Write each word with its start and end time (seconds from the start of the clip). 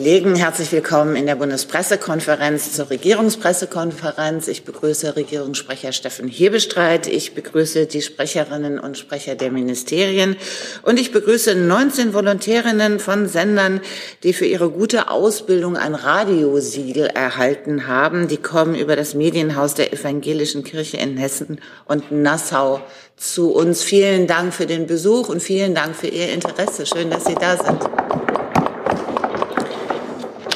Kollegen, 0.00 0.36
herzlich 0.36 0.70
willkommen 0.70 1.16
in 1.16 1.26
der 1.26 1.34
Bundespressekonferenz 1.34 2.72
zur 2.72 2.88
Regierungspressekonferenz. 2.88 4.46
Ich 4.46 4.64
begrüße 4.64 5.16
Regierungssprecher 5.16 5.90
Steffen 5.90 6.28
Hebestreit. 6.28 7.08
Ich 7.08 7.34
begrüße 7.34 7.86
die 7.86 8.00
Sprecherinnen 8.00 8.78
und 8.78 8.96
Sprecher 8.96 9.34
der 9.34 9.50
Ministerien. 9.50 10.36
Und 10.82 11.00
ich 11.00 11.10
begrüße 11.10 11.56
19 11.56 12.14
Volontärinnen 12.14 13.00
von 13.00 13.26
Sendern, 13.26 13.80
die 14.22 14.34
für 14.34 14.44
ihre 14.46 14.70
gute 14.70 15.10
Ausbildung 15.10 15.76
ein 15.76 15.96
Radiosiegel 15.96 17.06
erhalten 17.06 17.88
haben. 17.88 18.28
Die 18.28 18.36
kommen 18.36 18.76
über 18.76 18.94
das 18.94 19.14
Medienhaus 19.14 19.74
der 19.74 19.92
Evangelischen 19.92 20.62
Kirche 20.62 20.98
in 20.98 21.16
Hessen 21.16 21.60
und 21.86 22.12
Nassau 22.12 22.82
zu 23.16 23.50
uns. 23.50 23.82
Vielen 23.82 24.28
Dank 24.28 24.54
für 24.54 24.66
den 24.66 24.86
Besuch 24.86 25.28
und 25.28 25.42
vielen 25.42 25.74
Dank 25.74 25.96
für 25.96 26.06
Ihr 26.06 26.28
Interesse. 26.28 26.86
Schön, 26.86 27.10
dass 27.10 27.24
Sie 27.24 27.34
da 27.34 27.56
sind. 27.56 27.80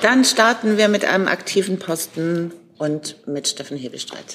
Dann 0.03 0.25
starten 0.25 0.79
wir 0.79 0.89
mit 0.89 1.05
einem 1.05 1.29
aktiven 1.29 1.79
Posten 1.79 2.51
und 2.77 3.17
mit 3.29 3.47
Steffen 3.47 3.79
Hebestreit. 3.79 4.35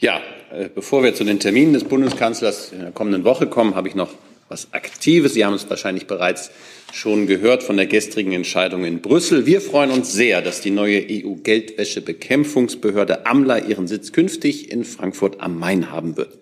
Ja, 0.00 0.20
äh, 0.52 0.68
bevor 0.68 1.04
wir 1.04 1.14
zu 1.14 1.22
den 1.22 1.38
Terminen 1.38 1.74
des 1.74 1.84
Bundeskanzlers 1.84 2.72
in 2.72 2.80
der 2.80 2.90
kommenden 2.90 3.22
Woche 3.22 3.46
kommen, 3.46 3.76
habe 3.76 3.86
ich 3.86 3.94
noch 3.94 4.10
was 4.48 4.72
Aktives. 4.72 5.34
Sie 5.34 5.44
haben 5.44 5.54
es 5.54 5.70
wahrscheinlich 5.70 6.08
bereits 6.08 6.50
schon 6.92 7.28
gehört 7.28 7.62
von 7.62 7.76
der 7.76 7.86
gestrigen 7.86 8.32
Entscheidung 8.32 8.84
in 8.84 9.00
Brüssel. 9.00 9.46
Wir 9.46 9.60
freuen 9.60 9.92
uns 9.92 10.12
sehr, 10.12 10.42
dass 10.42 10.60
die 10.60 10.72
neue 10.72 11.06
EU-Geldwäschebekämpfungsbehörde 11.08 13.26
AMLA 13.26 13.58
ihren 13.58 13.86
Sitz 13.86 14.10
künftig 14.10 14.72
in 14.72 14.84
Frankfurt 14.84 15.40
am 15.40 15.56
Main 15.56 15.92
haben 15.92 16.16
wird. 16.16 16.36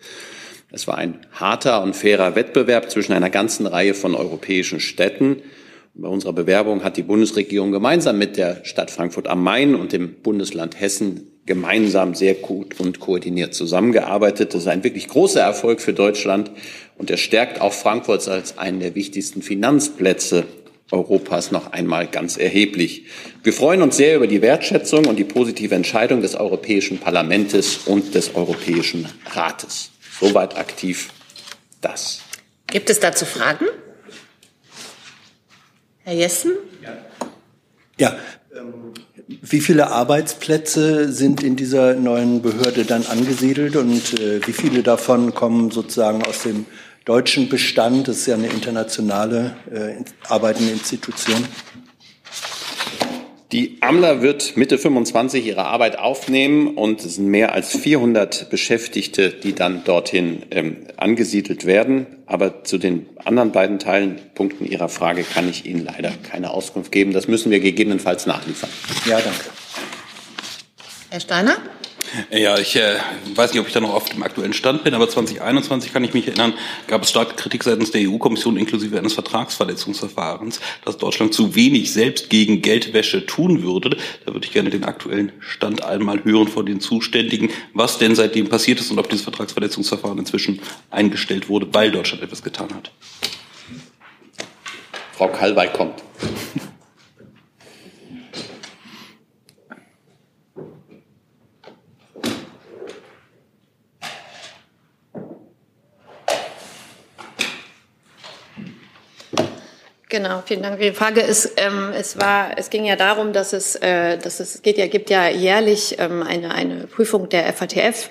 Es 0.71 0.87
war 0.87 0.97
ein 0.97 1.19
harter 1.33 1.83
und 1.83 1.95
fairer 1.95 2.35
Wettbewerb 2.35 2.91
zwischen 2.91 3.13
einer 3.13 3.29
ganzen 3.29 3.67
Reihe 3.67 3.93
von 3.93 4.15
europäischen 4.15 4.81
Städten. 4.81 5.43
Bei 5.99 6.09
unserer 6.09 6.35
Bewerbung 6.35 6.85
hat 6.85 6.99
die 6.99 7.03
Bundesregierung 7.03 7.73
gemeinsam 7.73 8.19
mit 8.19 8.37
der 8.37 8.67
Stadt 8.67 8.91
Frankfurt 8.91 9.29
am 9.29 9.43
Main 9.43 9.75
und 9.75 9.93
dem 9.93 10.17
Bundesland 10.17 10.79
Hessen 10.79 11.31
gemeinsam 11.47 12.15
sehr 12.15 12.35
gut 12.35 12.79
und 12.79 13.01
koordiniert 13.01 13.55
zusammengearbeitet. 13.55 14.53
Das 14.53 14.63
ist 14.63 14.69
ein 14.69 14.85
wirklich 14.85 15.09
großer 15.09 15.41
Erfolg 15.41 15.81
für 15.81 15.95
Deutschland 15.95 16.51
und 16.99 17.11
er 17.11 17.17
stärkt 17.17 17.63
auch 17.63 17.73
Frankfurt 17.73 18.29
als 18.29 18.59
einen 18.59 18.81
der 18.81 18.95
wichtigsten 18.95 19.41
Finanzplätze 19.41 20.45
Europas 20.91 21.51
noch 21.51 21.73
einmal 21.73 22.09
ganz 22.09 22.37
erheblich. 22.37 23.07
Wir 23.43 23.55
freuen 23.55 23.81
uns 23.81 23.97
sehr 23.97 24.17
über 24.17 24.27
die 24.27 24.43
Wertschätzung 24.43 25.07
und 25.07 25.19
die 25.19 25.25
positive 25.25 25.75
Entscheidung 25.75 26.21
des 26.21 26.35
Europäischen 26.35 26.99
Parlaments 26.99 27.87
und 27.87 28.15
des 28.15 28.35
Europäischen 28.35 29.09
Rates. 29.31 29.93
Soweit 30.21 30.59
aktiv 30.59 31.09
das. 31.81 32.21
Gibt 32.67 32.91
es 32.91 33.01
dazu 33.01 33.25
Fragen? 33.25 33.65
Herr 36.07 36.15
Jessen? 36.15 36.53
Ja. 36.85 36.97
ja 37.99 38.17
ähm, 38.57 38.95
wie 39.43 39.61
viele 39.61 39.91
Arbeitsplätze 39.91 41.13
sind 41.13 41.43
in 41.43 41.57
dieser 41.57 41.95
neuen 41.95 42.43
Behörde 42.43 42.85
dann 42.85 43.05
angesiedelt 43.07 43.75
und 43.75 44.21
äh, 44.21 44.41
wie 44.47 44.53
viele 44.53 44.85
davon 44.85 45.35
kommen 45.35 45.73
sozusagen 45.73 46.25
aus 46.25 46.45
dem 46.45 46.67
deutschen 47.07 47.49
Bestand? 47.49 48.07
Das 48.07 48.19
ist 48.19 48.27
ja 48.27 48.37
eine 48.37 48.47
internationale 48.47 49.57
äh, 49.69 49.97
arbeitende 50.29 50.71
Institution. 50.71 51.45
Die 53.57 53.79
AMLA 53.81 54.21
wird 54.21 54.59
Mitte 54.59 54.77
25 54.77 55.47
ihre 55.47 55.65
Arbeit 55.65 55.99
aufnehmen 55.99 56.77
und 56.77 57.03
es 57.03 57.15
sind 57.15 57.29
mehr 57.29 57.55
als 57.55 57.75
400 57.75 58.51
Beschäftigte, 58.51 59.31
die 59.31 59.55
dann 59.55 59.83
dorthin 59.83 60.43
ähm, 60.51 60.85
angesiedelt 60.99 61.65
werden. 61.65 62.05
Aber 62.27 62.65
zu 62.65 62.77
den 62.77 63.07
anderen 63.25 63.53
beiden 63.53 63.79
Teilen, 63.79 64.21
Punkten 64.35 64.67
Ihrer 64.67 64.91
Frage 64.91 65.23
kann 65.23 65.49
ich 65.49 65.65
Ihnen 65.65 65.87
leider 65.87 66.13
keine 66.31 66.51
Auskunft 66.51 66.93
geben. 66.93 67.15
Das 67.15 67.29
müssen 67.29 67.51
wir 67.51 67.61
gegebenenfalls 67.61 68.27
nachliefern. 68.27 68.69
Ja, 69.07 69.23
danke. 69.23 69.47
Herr 71.09 71.21
Steiner? 71.21 71.57
Ja, 72.31 72.59
ich 72.59 72.77
äh, 72.77 72.97
weiß 73.35 73.53
nicht, 73.53 73.61
ob 73.61 73.67
ich 73.67 73.73
da 73.73 73.81
noch 73.81 73.95
auf 73.95 74.09
dem 74.09 74.23
aktuellen 74.23 74.53
Stand 74.53 74.85
bin, 74.85 74.95
aber 74.95 75.09
2021 75.09 75.93
kann 75.93 76.05
ich 76.05 76.15
mich 76.15 76.27
erinnern, 76.27 76.55
gab 76.87 77.03
es 77.03 77.11
starke 77.11 77.35
Kritik 77.35 77.63
seitens 77.63 77.91
der 77.91 78.09
EU-Kommission 78.09 78.57
inklusive 78.57 78.99
eines 78.99 79.15
Vertragsverletzungsverfahrens, 79.15 80.61
dass 80.85 80.97
Deutschland 80.99 81.35
zu 81.35 81.55
wenig 81.55 81.93
selbst 81.93 82.31
gegen 82.31 82.63
Geldwäsche 82.63 83.27
tun 83.27 83.63
würde. 83.63 83.97
Da 84.25 84.33
würde 84.33 84.47
ich 84.47 84.53
gerne 84.53 84.71
den 84.71 84.85
aktuellen 84.85 85.33
Stand 85.41 85.85
einmal 85.85 86.25
hören 86.25 86.49
von 86.49 86.67
den 86.67 86.81
Zuständigen, 86.81 87.51
was 87.75 87.99
denn 87.99 88.15
seitdem 88.15 88.49
passiert 88.49 88.81
ist 88.81 88.91
und 88.91 88.99
ob 88.99 89.09
dieses 89.09 89.25
Vertragsverletzungsverfahren 89.25 90.19
inzwischen 90.19 90.61
eingestellt 90.91 91.49
wurde, 91.49 91.69
weil 91.73 91.91
Deutschland 91.91 92.23
etwas 92.23 92.43
getan 92.43 92.69
hat. 92.75 92.91
Frau 95.13 95.29
Kalwey 95.29 95.69
kommt. 95.73 96.06
Genau, 110.17 110.43
vielen 110.47 110.63
Dank. 110.63 110.81
Die 110.81 110.93
Frage 110.93 111.21
ist, 111.21 111.53
ähm, 111.59 111.91
es 111.95 112.19
war, 112.19 112.57
es 112.57 112.71
ging 112.71 112.87
ja 112.87 112.97
darum, 112.97 113.35
dass 113.35 113.53
es, 113.53 113.75
äh, 113.77 114.17
dass 114.17 114.41
es 114.41 114.63
geht 114.63 114.79
ja, 114.79 114.87
gibt 114.87 115.11
ja 115.11 115.29
jährlich 115.29 115.97
ähm, 115.99 116.23
eine 116.23 116.55
eine 116.55 116.87
Prüfung 116.87 117.29
der 117.29 117.53
FATF. 117.53 118.09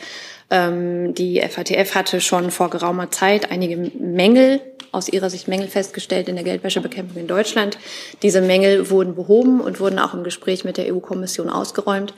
Ähm, 0.51 1.15
die 1.15 1.41
FATF 1.41 1.95
hatte 1.95 2.21
schon 2.21 2.51
vor 2.51 2.69
geraumer 2.69 3.09
Zeit 3.09 3.49
einige 3.49 3.91
Mängel 3.99 4.61
aus 4.91 5.09
ihrer 5.09 5.31
Sicht 5.31 5.47
Mängel 5.47 5.67
festgestellt 5.67 6.29
in 6.29 6.35
der 6.35 6.45
Geldwäschebekämpfung 6.45 7.19
in 7.19 7.27
Deutschland. 7.27 7.79
Diese 8.21 8.41
Mängel 8.41 8.91
wurden 8.91 9.15
behoben 9.15 9.59
und 9.59 9.79
wurden 9.79 9.97
auch 9.97 10.13
im 10.13 10.23
Gespräch 10.23 10.63
mit 10.63 10.77
der 10.77 10.93
EU-Kommission 10.93 11.49
ausgeräumt. 11.49 12.13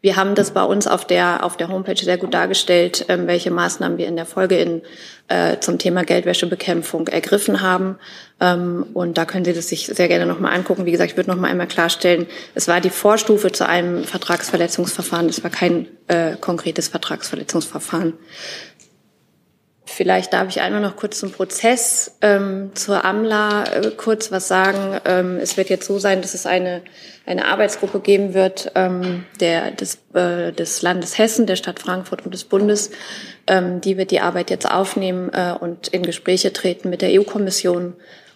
Wir 0.00 0.14
haben 0.14 0.36
das 0.36 0.52
bei 0.52 0.62
uns 0.62 0.86
auf 0.86 1.04
der, 1.04 1.44
auf 1.44 1.56
der 1.56 1.68
Homepage 1.68 1.96
sehr 1.96 2.18
gut 2.18 2.32
dargestellt, 2.32 3.06
ähm, 3.08 3.26
welche 3.26 3.50
Maßnahmen 3.50 3.98
wir 3.98 4.06
in 4.06 4.14
der 4.14 4.26
Folge 4.26 4.56
in, 4.56 4.82
äh, 5.26 5.58
zum 5.58 5.78
Thema 5.78 6.04
Geldwäschebekämpfung 6.04 7.08
ergriffen 7.08 7.62
haben. 7.62 7.98
Ähm, 8.40 8.86
und 8.94 9.18
da 9.18 9.24
können 9.24 9.44
Sie 9.44 9.52
das 9.52 9.68
sich 9.68 9.86
sehr 9.86 10.06
gerne 10.06 10.26
nochmal 10.26 10.54
angucken. 10.54 10.86
Wie 10.86 10.92
gesagt, 10.92 11.10
ich 11.10 11.16
würde 11.16 11.30
nochmal 11.30 11.50
einmal 11.50 11.66
klarstellen, 11.66 12.26
es 12.54 12.68
war 12.68 12.80
die 12.80 12.90
Vorstufe 12.90 13.50
zu 13.50 13.66
einem 13.66 14.04
Vertragsverletzungsverfahren. 14.04 15.28
Es 15.28 15.42
war 15.42 15.50
kein 15.50 15.88
äh, 16.06 16.36
konkretes 16.36 16.86
Vertragsverletzungsverfahren. 16.88 18.12
Vielleicht 19.90 20.34
darf 20.34 20.48
ich 20.48 20.60
einmal 20.60 20.82
noch 20.82 20.96
kurz 20.96 21.18
zum 21.18 21.32
Prozess 21.32 22.18
ähm, 22.20 22.72
zur 22.74 23.06
AMLA 23.06 23.64
äh, 23.64 23.90
kurz 23.96 24.30
was 24.30 24.46
sagen. 24.46 25.00
Ähm, 25.06 25.38
es 25.38 25.56
wird 25.56 25.70
jetzt 25.70 25.86
so 25.86 25.98
sein, 25.98 26.20
dass 26.20 26.34
es 26.34 26.44
eine, 26.44 26.82
eine 27.24 27.46
Arbeitsgruppe 27.46 28.00
geben 28.00 28.34
wird 28.34 28.70
ähm, 28.74 29.24
der, 29.40 29.70
des, 29.70 29.98
äh, 30.12 30.52
des 30.52 30.82
Landes 30.82 31.16
Hessen, 31.16 31.46
der 31.46 31.56
Stadt 31.56 31.78
Frankfurt 31.80 32.24
und 32.26 32.34
des 32.34 32.44
Bundes. 32.44 32.90
Ähm, 33.46 33.80
die 33.80 33.96
wird 33.96 34.10
die 34.10 34.20
Arbeit 34.20 34.50
jetzt 34.50 34.70
aufnehmen 34.70 35.30
äh, 35.32 35.54
und 35.58 35.88
in 35.88 36.02
Gespräche 36.02 36.52
treten 36.52 36.90
mit 36.90 37.00
der 37.00 37.18
EU-Kommission. 37.18 37.94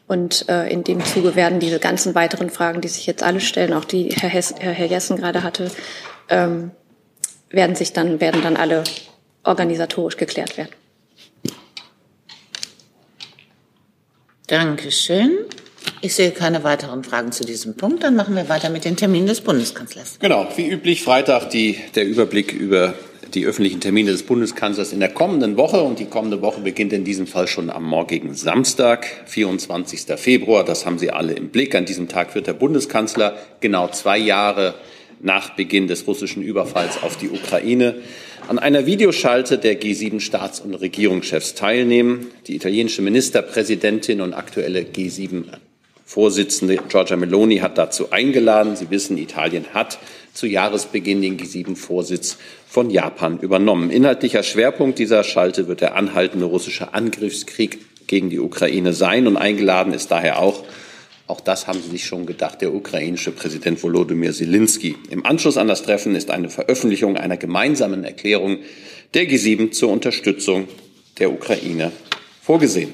Und 0.08 0.48
äh, 0.48 0.68
in 0.68 0.84
dem 0.84 1.04
Zuge 1.04 1.36
werden 1.36 1.60
diese 1.60 1.78
ganzen 1.78 2.14
weiteren 2.14 2.48
Fragen, 2.48 2.80
die 2.80 2.88
sich 2.88 3.06
jetzt 3.06 3.22
alle 3.22 3.40
stellen, 3.40 3.74
auch 3.74 3.84
die 3.84 4.08
Herr, 4.08 4.30
Hess, 4.30 4.54
Herr 4.58 4.86
Jessen 4.86 5.18
gerade 5.18 5.42
hatte, 5.42 5.70
ähm, 6.30 6.70
werden 7.50 7.76
sich 7.76 7.92
dann, 7.92 8.22
werden 8.22 8.42
dann 8.42 8.56
alle 8.56 8.84
organisatorisch 9.44 10.16
geklärt 10.16 10.56
werden. 10.56 10.70
Dankeschön. 14.52 15.38
Ich 16.02 16.14
sehe 16.14 16.30
keine 16.30 16.62
weiteren 16.62 17.02
Fragen 17.04 17.32
zu 17.32 17.42
diesem 17.42 17.74
Punkt. 17.74 18.02
Dann 18.02 18.16
machen 18.16 18.36
wir 18.36 18.50
weiter 18.50 18.68
mit 18.68 18.84
den 18.84 18.96
Terminen 18.96 19.26
des 19.26 19.40
Bundeskanzlers. 19.40 20.18
Genau, 20.18 20.46
wie 20.56 20.68
üblich 20.68 21.02
Freitag 21.02 21.48
die, 21.48 21.78
der 21.94 22.06
Überblick 22.06 22.52
über 22.52 22.92
die 23.32 23.46
öffentlichen 23.46 23.80
Termine 23.80 24.10
des 24.10 24.24
Bundeskanzlers 24.24 24.92
in 24.92 25.00
der 25.00 25.08
kommenden 25.08 25.56
Woche. 25.56 25.80
Und 25.80 26.00
die 26.00 26.04
kommende 26.04 26.42
Woche 26.42 26.60
beginnt 26.60 26.92
in 26.92 27.02
diesem 27.02 27.26
Fall 27.26 27.48
schon 27.48 27.70
am 27.70 27.84
morgigen 27.84 28.34
Samstag, 28.34 29.06
24. 29.24 30.18
Februar. 30.18 30.66
Das 30.66 30.84
haben 30.84 30.98
Sie 30.98 31.10
alle 31.10 31.32
im 31.32 31.48
Blick. 31.48 31.74
An 31.74 31.86
diesem 31.86 32.08
Tag 32.08 32.34
wird 32.34 32.46
der 32.46 32.52
Bundeskanzler 32.52 33.38
genau 33.60 33.88
zwei 33.88 34.18
Jahre 34.18 34.74
nach 35.22 35.56
Beginn 35.56 35.86
des 35.86 36.06
russischen 36.06 36.42
Überfalls 36.42 37.02
auf 37.02 37.16
die 37.16 37.30
Ukraine 37.30 38.02
an 38.48 38.58
einer 38.58 38.86
Videoschalte 38.86 39.58
der 39.58 39.80
G7-Staats- 39.80 40.60
und 40.62 40.74
Regierungschefs 40.74 41.54
teilnehmen. 41.54 42.26
Die 42.46 42.56
italienische 42.56 43.02
Ministerpräsidentin 43.02 44.20
und 44.20 44.34
aktuelle 44.34 44.80
G7-Vorsitzende 44.80 46.78
Giorgia 46.88 47.16
Meloni 47.16 47.58
hat 47.58 47.78
dazu 47.78 48.10
eingeladen. 48.10 48.76
Sie 48.76 48.90
wissen, 48.90 49.16
Italien 49.16 49.66
hat 49.72 49.98
zu 50.34 50.46
Jahresbeginn 50.46 51.22
den 51.22 51.38
G7-Vorsitz 51.38 52.36
von 52.66 52.90
Japan 52.90 53.38
übernommen. 53.38 53.90
Inhaltlicher 53.90 54.42
Schwerpunkt 54.42 54.98
dieser 54.98 55.24
Schalte 55.24 55.68
wird 55.68 55.80
der 55.80 55.94
anhaltende 55.94 56.46
russische 56.46 56.94
Angriffskrieg 56.94 57.78
gegen 58.06 58.30
die 58.30 58.40
Ukraine 58.40 58.92
sein 58.92 59.26
und 59.26 59.36
eingeladen 59.36 59.94
ist 59.94 60.10
daher 60.10 60.40
auch 60.40 60.64
auch 61.32 61.40
das 61.40 61.66
haben 61.66 61.80
Sie 61.80 61.88
sich 61.88 62.04
schon 62.04 62.26
gedacht, 62.26 62.60
der 62.60 62.74
ukrainische 62.74 63.32
Präsident 63.32 63.82
Volodymyr 63.82 64.34
Zelensky. 64.34 64.96
Im 65.08 65.24
Anschluss 65.24 65.56
an 65.56 65.66
das 65.66 65.82
Treffen 65.82 66.14
ist 66.14 66.30
eine 66.30 66.50
Veröffentlichung 66.50 67.16
einer 67.16 67.38
gemeinsamen 67.38 68.04
Erklärung 68.04 68.58
der 69.14 69.24
G7 69.24 69.70
zur 69.70 69.88
Unterstützung 69.90 70.68
der 71.18 71.32
Ukraine 71.32 71.90
vorgesehen. 72.42 72.92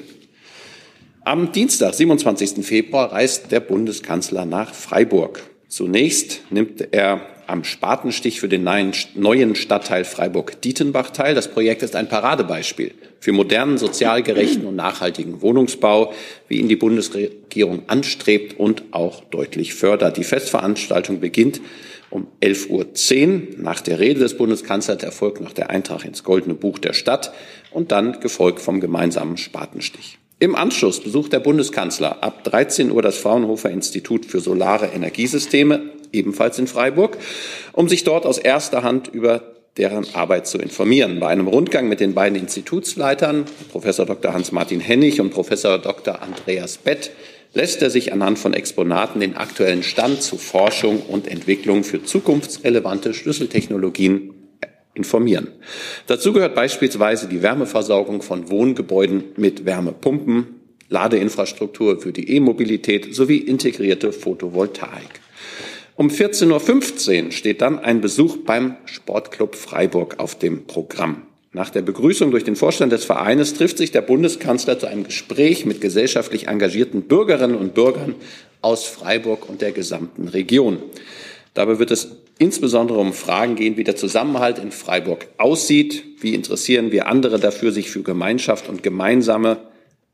Am 1.25 1.51
Dienstag, 1.51 1.93
27. 1.93 2.65
Februar, 2.65 3.11
reist 3.11 3.51
der 3.51 3.59
Bundeskanzler 3.59 4.45
nach 4.45 4.73
Freiburg. 4.73 5.43
Zunächst 5.67 6.39
nimmt 6.49 6.93
er 6.93 7.19
am 7.49 7.63
Spatenstich 7.63 8.39
für 8.39 8.47
den 8.47 8.63
neuen 8.63 9.55
Stadtteil 9.55 10.05
Freiburg-Dietenbach 10.05 11.09
teil. 11.09 11.35
Das 11.35 11.49
Projekt 11.49 11.81
ist 11.81 11.95
ein 11.95 12.07
Paradebeispiel 12.07 12.93
für 13.19 13.31
modernen, 13.31 13.77
sozial 13.77 14.23
gerechten 14.23 14.65
und 14.65 14.75
nachhaltigen 14.75 15.41
Wohnungsbau, 15.41 16.13
wie 16.47 16.59
ihn 16.59 16.69
die 16.69 16.75
Bundesregierung 16.75 17.83
anstrebt 17.87 18.59
und 18.59 18.83
auch 18.91 19.23
deutlich 19.25 19.73
fördert. 19.73 20.17
Die 20.17 20.23
Festveranstaltung 20.23 21.19
beginnt 21.19 21.59
um 22.11 22.27
11.10 22.41 23.27
Uhr. 23.29 23.37
Nach 23.57 23.81
der 23.81 23.99
Rede 23.99 24.19
des 24.19 24.37
Bundeskanzlers 24.37 25.03
erfolgt 25.03 25.41
noch 25.41 25.53
der 25.53 25.69
Eintrag 25.69 26.05
ins 26.05 26.23
Goldene 26.23 26.55
Buch 26.55 26.79
der 26.79 26.93
Stadt 26.93 27.33
und 27.71 27.91
dann 27.91 28.19
gefolgt 28.19 28.59
vom 28.59 28.79
gemeinsamen 28.79 29.37
Spatenstich. 29.37 30.17
Im 30.41 30.55
Anschluss 30.55 31.01
besucht 31.01 31.33
der 31.33 31.39
Bundeskanzler 31.39 32.23
ab 32.23 32.45
13 32.45 32.91
Uhr 32.91 33.01
das 33.01 33.17
Fraunhofer 33.17 33.69
Institut 33.69 34.25
für 34.25 34.39
Solare 34.39 34.87
Energiesysteme, 34.87 35.81
ebenfalls 36.11 36.59
in 36.59 36.67
Freiburg, 36.67 37.17
um 37.73 37.89
sich 37.89 38.03
dort 38.03 38.25
aus 38.25 38.37
erster 38.37 38.83
Hand 38.83 39.07
über 39.07 39.55
deren 39.77 40.05
Arbeit 40.13 40.47
zu 40.47 40.57
informieren. 40.57 41.19
Bei 41.19 41.27
einem 41.27 41.47
Rundgang 41.47 41.87
mit 41.87 41.99
den 41.99 42.13
beiden 42.13 42.37
Institutsleitern, 42.37 43.45
Professor 43.71 44.05
Dr. 44.05 44.33
Hans-Martin 44.33 44.81
Hennig 44.81 45.21
und 45.21 45.29
Professor 45.29 45.77
Dr. 45.77 46.21
Andreas 46.21 46.77
Bett, 46.77 47.11
lässt 47.53 47.81
er 47.81 47.89
sich 47.89 48.13
anhand 48.13 48.37
von 48.37 48.53
Exponaten 48.53 49.21
den 49.21 49.35
aktuellen 49.35 49.83
Stand 49.83 50.21
zu 50.21 50.37
Forschung 50.37 51.01
und 51.01 51.27
Entwicklung 51.27 51.83
für 51.83 52.03
zukunftsrelevante 52.03 53.13
Schlüsseltechnologien 53.13 54.33
informieren. 54.93 55.47
Dazu 56.07 56.33
gehört 56.33 56.55
beispielsweise 56.55 57.27
die 57.27 57.41
Wärmeversorgung 57.41 58.21
von 58.21 58.49
Wohngebäuden 58.49 59.23
mit 59.37 59.65
Wärmepumpen, 59.65 60.59
Ladeinfrastruktur 60.89 62.01
für 62.01 62.11
die 62.11 62.35
E-Mobilität 62.35 63.15
sowie 63.15 63.37
integrierte 63.37 64.11
Photovoltaik. 64.11 65.18
Um 65.99 66.07
14.15 66.07 67.25
Uhr 67.25 67.31
steht 67.33 67.59
dann 67.59 67.77
ein 67.77 67.99
Besuch 67.99 68.37
beim 68.45 68.77
Sportclub 68.85 69.55
Freiburg 69.55 70.17
auf 70.17 70.39
dem 70.39 70.65
Programm. 70.65 71.23
Nach 71.51 71.69
der 71.71 71.81
Begrüßung 71.81 72.31
durch 72.31 72.45
den 72.45 72.55
Vorstand 72.55 72.93
des 72.93 73.03
Vereines 73.03 73.53
trifft 73.53 73.77
sich 73.77 73.91
der 73.91 73.99
Bundeskanzler 73.99 74.79
zu 74.79 74.87
einem 74.87 75.03
Gespräch 75.03 75.65
mit 75.65 75.81
gesellschaftlich 75.81 76.47
engagierten 76.47 77.01
Bürgerinnen 77.01 77.57
und 77.57 77.73
Bürgern 77.73 78.15
aus 78.61 78.85
Freiburg 78.85 79.49
und 79.49 79.61
der 79.61 79.73
gesamten 79.73 80.29
Region. 80.29 80.81
Dabei 81.53 81.79
wird 81.79 81.91
es 81.91 82.15
insbesondere 82.37 82.97
um 82.97 83.11
Fragen 83.11 83.57
gehen, 83.57 83.75
wie 83.75 83.83
der 83.83 83.97
Zusammenhalt 83.97 84.57
in 84.57 84.71
Freiburg 84.71 85.27
aussieht, 85.37 86.05
wie 86.21 86.33
interessieren 86.33 86.93
wir 86.93 87.07
andere 87.07 87.41
dafür, 87.41 87.73
sich 87.73 87.89
für 87.89 88.03
Gemeinschaft 88.03 88.69
und 88.69 88.83
gemeinsame 88.83 89.57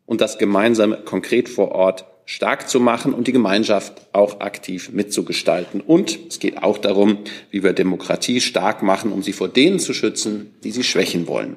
und 0.08 0.20
das 0.20 0.40
Gemeinsame 0.40 0.98
konkret 1.06 1.48
vor 1.48 1.74
Ort 1.74 2.06
stark 2.26 2.68
zu 2.68 2.80
machen 2.80 3.14
und 3.14 3.28
die 3.28 3.32
Gemeinschaft 3.32 3.94
auch 4.12 4.40
aktiv 4.42 4.90
mitzugestalten. 4.92 5.80
Und 5.80 6.18
es 6.28 6.40
geht 6.40 6.62
auch 6.64 6.80
darum, 6.80 7.20
wie 7.52 7.64
wir 7.64 7.74
Demokratie 7.74 8.42
stark 8.42 8.82
machen, 8.82 9.12
um 9.12 9.22
sie 9.22 9.34
vor 9.34 9.48
denen 9.48 9.80
zu 9.80 9.94
schützen, 9.94 10.52
die 10.64 10.72
sie 10.72 10.84
schwächen 10.84 11.28
wollen. 11.28 11.56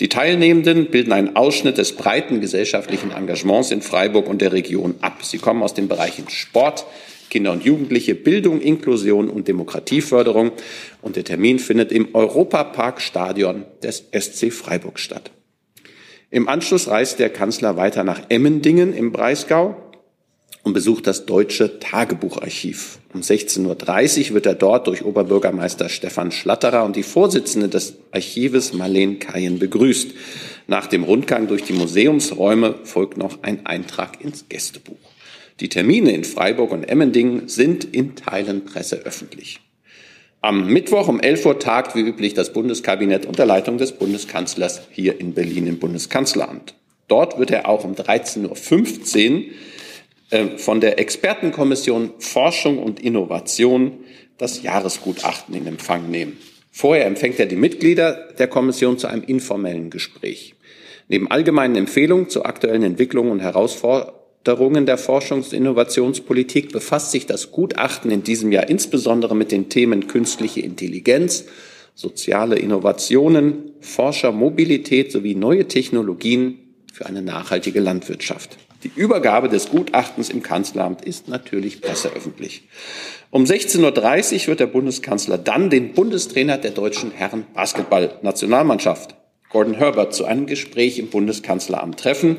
Die 0.00 0.08
Teilnehmenden 0.08 0.86
bilden 0.86 1.12
einen 1.12 1.36
Ausschnitt 1.36 1.78
des 1.78 1.92
breiten 1.96 2.40
gesellschaftlichen 2.40 3.10
Engagements 3.10 3.70
in 3.70 3.82
Freiburg 3.82 4.28
und 4.28 4.42
der 4.42 4.52
Region 4.52 4.94
ab. 5.00 5.24
Sie 5.24 5.38
kommen 5.38 5.62
aus 5.62 5.74
den 5.74 5.88
Bereichen 5.88 6.28
Sport, 6.28 6.86
Kinder 7.30 7.52
und 7.52 7.64
Jugendliche, 7.64 8.14
Bildung, 8.14 8.60
Inklusion 8.60 9.30
und 9.30 9.48
Demokratieförderung. 9.48 10.52
Und 11.00 11.16
der 11.16 11.24
Termin 11.24 11.58
findet 11.58 11.90
im 11.90 12.14
Europaparkstadion 12.14 13.64
des 13.82 14.04
SC 14.12 14.52
Freiburg 14.52 14.98
statt. 14.98 15.30
Im 16.30 16.48
Anschluss 16.48 16.88
reist 16.88 17.18
der 17.18 17.30
Kanzler 17.30 17.76
weiter 17.76 18.04
nach 18.04 18.22
Emmendingen 18.28 18.94
im 18.94 19.12
Breisgau 19.12 19.91
und 20.62 20.72
besucht 20.72 21.06
das 21.06 21.26
Deutsche 21.26 21.80
Tagebucharchiv. 21.80 22.98
Um 23.12 23.20
16.30 23.20 24.28
Uhr 24.28 24.34
wird 24.34 24.46
er 24.46 24.54
dort 24.54 24.86
durch 24.86 25.04
Oberbürgermeister 25.04 25.88
Stefan 25.88 26.30
Schlatterer 26.30 26.84
und 26.84 26.96
die 26.96 27.02
Vorsitzende 27.02 27.68
des 27.68 27.96
Archives 28.12 28.72
Marlene 28.72 29.16
Kayen 29.16 29.58
begrüßt. 29.58 30.12
Nach 30.68 30.86
dem 30.86 31.02
Rundgang 31.02 31.48
durch 31.48 31.64
die 31.64 31.72
Museumsräume 31.72 32.76
folgt 32.84 33.18
noch 33.18 33.42
ein 33.42 33.66
Eintrag 33.66 34.20
ins 34.22 34.48
Gästebuch. 34.48 34.96
Die 35.60 35.68
Termine 35.68 36.12
in 36.12 36.24
Freiburg 36.24 36.72
und 36.72 36.84
Emmendingen 36.84 37.48
sind 37.48 37.84
in 37.84 38.14
Teilen 38.14 38.64
presseöffentlich. 38.64 39.60
Am 40.40 40.66
Mittwoch 40.66 41.06
um 41.06 41.20
11 41.20 41.46
Uhr 41.46 41.58
tagt 41.58 41.94
wie 41.94 42.00
üblich 42.00 42.34
das 42.34 42.52
Bundeskabinett 42.52 43.26
unter 43.26 43.46
Leitung 43.46 43.78
des 43.78 43.92
Bundeskanzlers 43.92 44.82
hier 44.90 45.20
in 45.20 45.34
Berlin 45.34 45.66
im 45.66 45.78
Bundeskanzleramt. 45.78 46.74
Dort 47.06 47.38
wird 47.38 47.50
er 47.50 47.68
auch 47.68 47.84
um 47.84 47.94
13.15 47.94 48.48
Uhr 48.48 49.44
von 50.56 50.80
der 50.80 50.98
Expertenkommission 50.98 52.10
Forschung 52.18 52.78
und 52.78 53.00
Innovation 53.00 53.98
das 54.38 54.62
Jahresgutachten 54.62 55.54
in 55.54 55.66
Empfang 55.66 56.10
nehmen. 56.10 56.38
Vorher 56.70 57.06
empfängt 57.06 57.38
er 57.38 57.46
die 57.46 57.56
Mitglieder 57.56 58.28
der 58.38 58.48
Kommission 58.48 58.98
zu 58.98 59.06
einem 59.06 59.22
informellen 59.22 59.90
Gespräch. 59.90 60.54
Neben 61.08 61.30
allgemeinen 61.30 61.76
Empfehlungen 61.76 62.30
zu 62.30 62.44
aktuellen 62.44 62.82
Entwicklungen 62.82 63.30
und 63.30 63.40
Herausforderungen 63.40 64.22
Forderungen 64.44 64.86
der 64.86 64.98
Forschungs- 64.98 65.50
und 65.50 65.52
Innovationspolitik 65.52 66.72
befasst 66.72 67.12
sich 67.12 67.26
das 67.26 67.52
Gutachten 67.52 68.10
in 68.10 68.24
diesem 68.24 68.50
Jahr 68.50 68.68
insbesondere 68.68 69.36
mit 69.36 69.52
den 69.52 69.68
Themen 69.68 70.08
künstliche 70.08 70.60
Intelligenz, 70.62 71.44
soziale 71.94 72.58
Innovationen, 72.58 73.70
Forschermobilität 73.80 75.12
sowie 75.12 75.36
neue 75.36 75.68
Technologien 75.68 76.58
für 76.92 77.06
eine 77.06 77.22
nachhaltige 77.22 77.78
Landwirtschaft. 77.78 78.58
Die 78.82 78.90
Übergabe 78.96 79.48
des 79.48 79.70
Gutachtens 79.70 80.28
im 80.28 80.42
Kanzleramt 80.42 81.04
ist 81.04 81.28
natürlich 81.28 81.80
presseöffentlich. 81.80 82.68
Um 83.30 83.44
16.30 83.44 84.42
Uhr 84.42 84.46
wird 84.48 84.60
der 84.60 84.66
Bundeskanzler 84.66 85.38
dann 85.38 85.70
den 85.70 85.92
Bundestrainer 85.92 86.58
der 86.58 86.72
deutschen 86.72 87.12
Herren 87.12 87.46
Basketball-Nationalmannschaft, 87.54 89.14
Gordon 89.50 89.74
Herbert, 89.74 90.14
zu 90.14 90.24
einem 90.24 90.46
Gespräch 90.46 90.98
im 90.98 91.10
Bundeskanzleramt 91.10 92.00
treffen. 92.00 92.38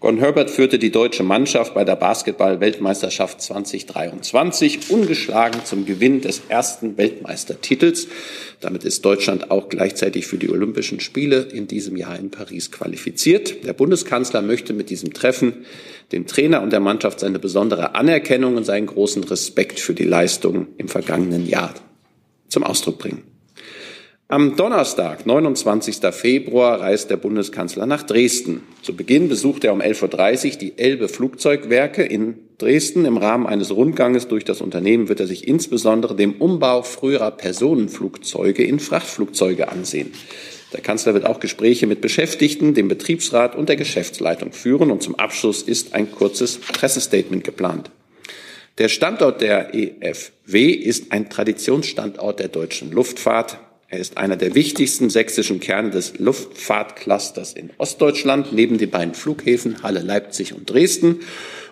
Gordon 0.00 0.20
Herbert 0.20 0.48
führte 0.48 0.78
die 0.78 0.92
deutsche 0.92 1.24
Mannschaft 1.24 1.74
bei 1.74 1.82
der 1.82 1.96
Basketball-Weltmeisterschaft 1.96 3.42
2023 3.42 4.90
ungeschlagen 4.90 5.64
zum 5.64 5.86
Gewinn 5.86 6.20
des 6.20 6.42
ersten 6.48 6.96
Weltmeistertitels. 6.96 8.06
Damit 8.60 8.84
ist 8.84 9.04
Deutschland 9.04 9.50
auch 9.50 9.68
gleichzeitig 9.68 10.28
für 10.28 10.38
die 10.38 10.50
Olympischen 10.50 11.00
Spiele 11.00 11.48
in 11.52 11.66
diesem 11.66 11.96
Jahr 11.96 12.16
in 12.16 12.30
Paris 12.30 12.70
qualifiziert. 12.70 13.64
Der 13.64 13.72
Bundeskanzler 13.72 14.40
möchte 14.40 14.72
mit 14.72 14.88
diesem 14.88 15.12
Treffen 15.12 15.66
dem 16.12 16.28
Trainer 16.28 16.62
und 16.62 16.72
der 16.72 16.78
Mannschaft 16.78 17.18
seine 17.18 17.40
besondere 17.40 17.96
Anerkennung 17.96 18.56
und 18.56 18.62
seinen 18.62 18.86
großen 18.86 19.24
Respekt 19.24 19.80
für 19.80 19.94
die 19.94 20.04
Leistungen 20.04 20.68
im 20.78 20.86
vergangenen 20.86 21.48
Jahr 21.48 21.74
zum 22.46 22.62
Ausdruck 22.62 22.98
bringen. 22.98 23.24
Am 24.30 24.56
Donnerstag, 24.56 25.24
29. 25.24 26.00
Februar, 26.12 26.82
reist 26.82 27.08
der 27.08 27.16
Bundeskanzler 27.16 27.86
nach 27.86 28.02
Dresden. 28.02 28.60
Zu 28.82 28.94
Beginn 28.94 29.30
besucht 29.30 29.64
er 29.64 29.72
um 29.72 29.80
11.30 29.80 30.52
Uhr 30.52 30.58
die 30.58 30.78
Elbe 30.78 31.08
Flugzeugwerke 31.08 32.02
in 32.02 32.34
Dresden. 32.58 33.06
Im 33.06 33.16
Rahmen 33.16 33.46
eines 33.46 33.74
Rundganges 33.74 34.28
durch 34.28 34.44
das 34.44 34.60
Unternehmen 34.60 35.08
wird 35.08 35.20
er 35.20 35.26
sich 35.26 35.48
insbesondere 35.48 36.14
dem 36.14 36.34
Umbau 36.34 36.82
früherer 36.82 37.30
Personenflugzeuge 37.30 38.64
in 38.64 38.80
Frachtflugzeuge 38.80 39.72
ansehen. 39.72 40.12
Der 40.74 40.82
Kanzler 40.82 41.14
wird 41.14 41.24
auch 41.24 41.40
Gespräche 41.40 41.86
mit 41.86 42.02
Beschäftigten, 42.02 42.74
dem 42.74 42.88
Betriebsrat 42.88 43.56
und 43.56 43.70
der 43.70 43.76
Geschäftsleitung 43.76 44.52
führen. 44.52 44.90
Und 44.90 45.02
zum 45.02 45.14
Abschluss 45.14 45.62
ist 45.62 45.94
ein 45.94 46.12
kurzes 46.12 46.58
Pressestatement 46.58 47.44
geplant. 47.44 47.90
Der 48.76 48.88
Standort 48.88 49.40
der 49.40 49.74
EFW 49.74 50.68
ist 50.68 51.12
ein 51.12 51.30
Traditionsstandort 51.30 52.40
der 52.40 52.48
deutschen 52.48 52.92
Luftfahrt. 52.92 53.58
Er 53.90 54.00
ist 54.00 54.18
einer 54.18 54.36
der 54.36 54.54
wichtigsten 54.54 55.08
sächsischen 55.08 55.60
Kerne 55.60 55.88
des 55.88 56.18
Luftfahrtclusters 56.18 57.54
in 57.54 57.70
Ostdeutschland, 57.78 58.52
neben 58.52 58.76
den 58.76 58.90
beiden 58.90 59.14
Flughäfen 59.14 59.82
Halle, 59.82 60.00
Leipzig 60.00 60.52
und 60.52 60.70
Dresden 60.70 61.20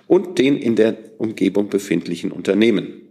und 0.06 0.38
den 0.38 0.56
in 0.56 0.76
der 0.76 0.96
Umgebung 1.18 1.68
befindlichen 1.68 2.32
Unternehmen. 2.32 3.02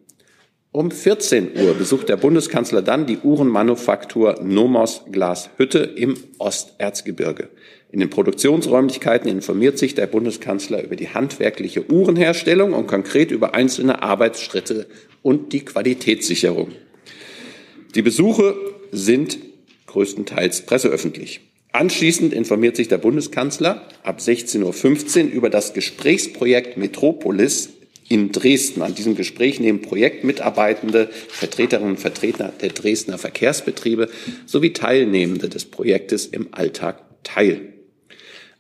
Um 0.72 0.90
14 0.90 1.52
Uhr 1.56 1.76
besucht 1.76 2.10
der 2.10 2.18
Bundeskanzler 2.18 2.82
dann 2.82 3.06
die 3.06 3.20
Uhrenmanufaktur 3.20 4.40
Nomos 4.44 5.04
Glashütte 5.12 5.80
im 5.80 6.18
Osterzgebirge. 6.40 7.50
In 7.92 8.00
den 8.00 8.10
Produktionsräumlichkeiten 8.10 9.30
informiert 9.30 9.78
sich 9.78 9.94
der 9.94 10.08
Bundeskanzler 10.08 10.84
über 10.84 10.96
die 10.96 11.10
handwerkliche 11.10 11.90
Uhrenherstellung 11.92 12.74
und 12.74 12.88
konkret 12.88 13.30
über 13.30 13.54
einzelne 13.54 14.02
Arbeitsschritte 14.02 14.88
und 15.22 15.54
die 15.54 15.64
Qualitätssicherung. 15.64 16.72
Die 17.94 18.02
Besuche 18.02 18.56
sind 18.92 19.38
größtenteils 19.88 20.66
presseöffentlich. 20.66 21.42
Anschließend 21.72 22.34
informiert 22.34 22.76
sich 22.78 22.88
der 22.88 22.98
Bundeskanzler 22.98 23.88
ab 24.04 24.20
16.15 24.20 25.26
Uhr 25.26 25.32
über 25.32 25.50
das 25.50 25.74
Gesprächsprojekt 25.74 26.78
Metropolis 26.78 27.70
in 28.08 28.32
Dresden. 28.32 28.82
An 28.82 28.96
diesem 28.96 29.16
Gespräch 29.16 29.60
nehmen 29.60 29.82
Projektmitarbeitende, 29.82 31.10
Vertreterinnen 31.28 31.92
und 31.92 32.00
Vertreter 32.00 32.54
der 32.62 32.70
Dresdner 32.70 33.18
Verkehrsbetriebe 33.18 34.10
sowie 34.46 34.74
Teilnehmende 34.74 35.50
des 35.50 35.66
Projektes 35.66 36.26
im 36.26 36.48
Alltag 36.52 37.02
teil. 37.24 37.75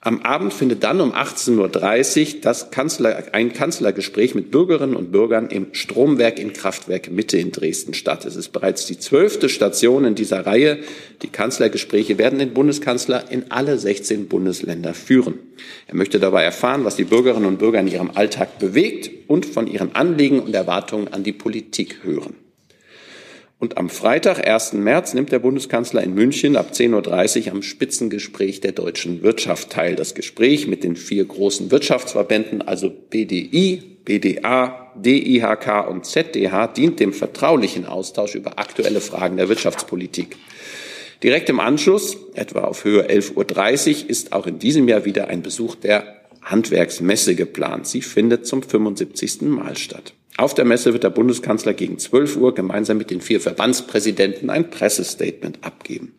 Am 0.06 0.22
Abend 0.22 0.54
findet 0.54 0.84
dann 0.84 1.02
um 1.02 1.14
18.30 1.14 2.36
Uhr 2.36 2.42
das 2.44 2.70
Kanzler, 2.70 3.24
ein 3.32 3.54
Kanzlergespräch 3.54 4.36
mit 4.36 4.52
Bürgerinnen 4.52 4.96
und 4.96 5.12
Bürgern 5.12 5.48
im 5.50 5.70
Stromwerk 5.72 6.38
in 6.38 6.54
Kraftwerk 6.54 7.10
Mitte 7.10 7.40
in 7.40 7.52
Dresden 7.52 7.96
statt. 7.96 8.24
Es 8.24 8.36
ist 8.36 8.50
bereits 8.50 8.86
die 8.86 9.00
zwölfte 9.00 9.50
Station 9.50 10.06
in 10.06 10.14
dieser 10.14 10.46
Reihe. 10.46 10.78
Die 11.24 11.30
Kanzlergespräche 11.30 12.20
werden 12.20 12.38
den 12.38 12.54
Bundeskanzler 12.54 13.32
in 13.32 13.50
alle 13.50 13.80
16 13.80 14.28
Bundesländer 14.28 14.94
führen. 14.94 15.40
Er 15.88 15.96
möchte 15.96 16.20
dabei 16.20 16.44
erfahren, 16.44 16.86
was 16.86 16.96
die 16.96 17.06
Bürgerinnen 17.06 17.48
und 17.48 17.58
Bürger 17.58 17.80
in 17.80 17.88
ihrem 17.88 18.12
Alltag 18.14 18.60
bewegt 18.60 19.10
und 19.28 19.48
von 19.48 19.66
ihren 19.66 19.96
Anliegen 19.96 20.40
und 20.40 20.54
Erwartungen 20.54 21.08
an 21.08 21.24
die 21.24 21.34
Politik 21.34 22.04
hören. 22.04 22.45
Und 23.58 23.78
am 23.78 23.90
Freitag, 23.90 24.46
1. 24.46 24.74
März, 24.74 25.14
nimmt 25.14 25.32
der 25.32 25.40
Bundeskanzler 25.40 26.04
in 26.04 26.14
München 26.14 26.58
ab 26.58 26.72
10.30 26.74 27.46
Uhr 27.46 27.52
am 27.54 27.62
Spitzengespräch 27.62 28.60
der 28.60 28.74
deutschen 28.74 29.24
Wirtschaft 29.24 29.70
teil. 29.70 29.96
Das 29.96 30.14
Gespräch 30.14 30.68
mit 30.68 30.84
den 30.84 30.98
vier 30.98 31.24
großen 31.24 31.72
Wirtschaftsverbänden, 31.72 32.62
also 32.62 32.90
BDI, 32.90 33.82
BDA, 34.04 34.92
DIHK 34.96 35.88
und 35.90 36.06
ZDH, 36.06 36.68
dient 36.68 37.00
dem 37.00 37.14
vertraulichen 37.14 37.86
Austausch 37.86 38.36
über 38.36 38.60
aktuelle 38.60 39.00
Fragen 39.00 39.38
der 39.38 39.48
Wirtschaftspolitik. 39.48 40.36
Direkt 41.24 41.50
im 41.50 41.62
Anschluss, 41.62 42.18
etwa 42.34 42.66
auf 42.66 42.84
Höhe 42.84 43.10
11.30 43.10 44.04
Uhr, 44.04 44.10
ist 44.10 44.34
auch 44.34 44.48
in 44.48 44.60
diesem 44.60 44.88
Jahr 44.90 45.06
wieder 45.06 45.30
ein 45.30 45.42
Besuch 45.42 45.76
der 45.76 46.22
Handwerksmesse 46.44 47.36
geplant. 47.36 47.88
Sie 47.88 48.02
findet 48.02 48.46
zum 48.46 48.62
75. 48.62 49.42
Mal 49.44 49.78
statt. 49.78 50.14
Auf 50.38 50.54
der 50.54 50.66
Messe 50.66 50.92
wird 50.92 51.04
der 51.04 51.10
Bundeskanzler 51.12 51.74
gegen 51.74 51.98
12 51.98 52.36
Uhr 52.38 52.54
gemeinsam 52.54 52.98
mit 52.98 53.10
den 53.10 53.22
vier 53.22 53.40
Verbandspräsidenten 53.40 54.50
ein 54.50 54.70
Pressestatement 54.70 55.64
abgeben. 55.64 56.14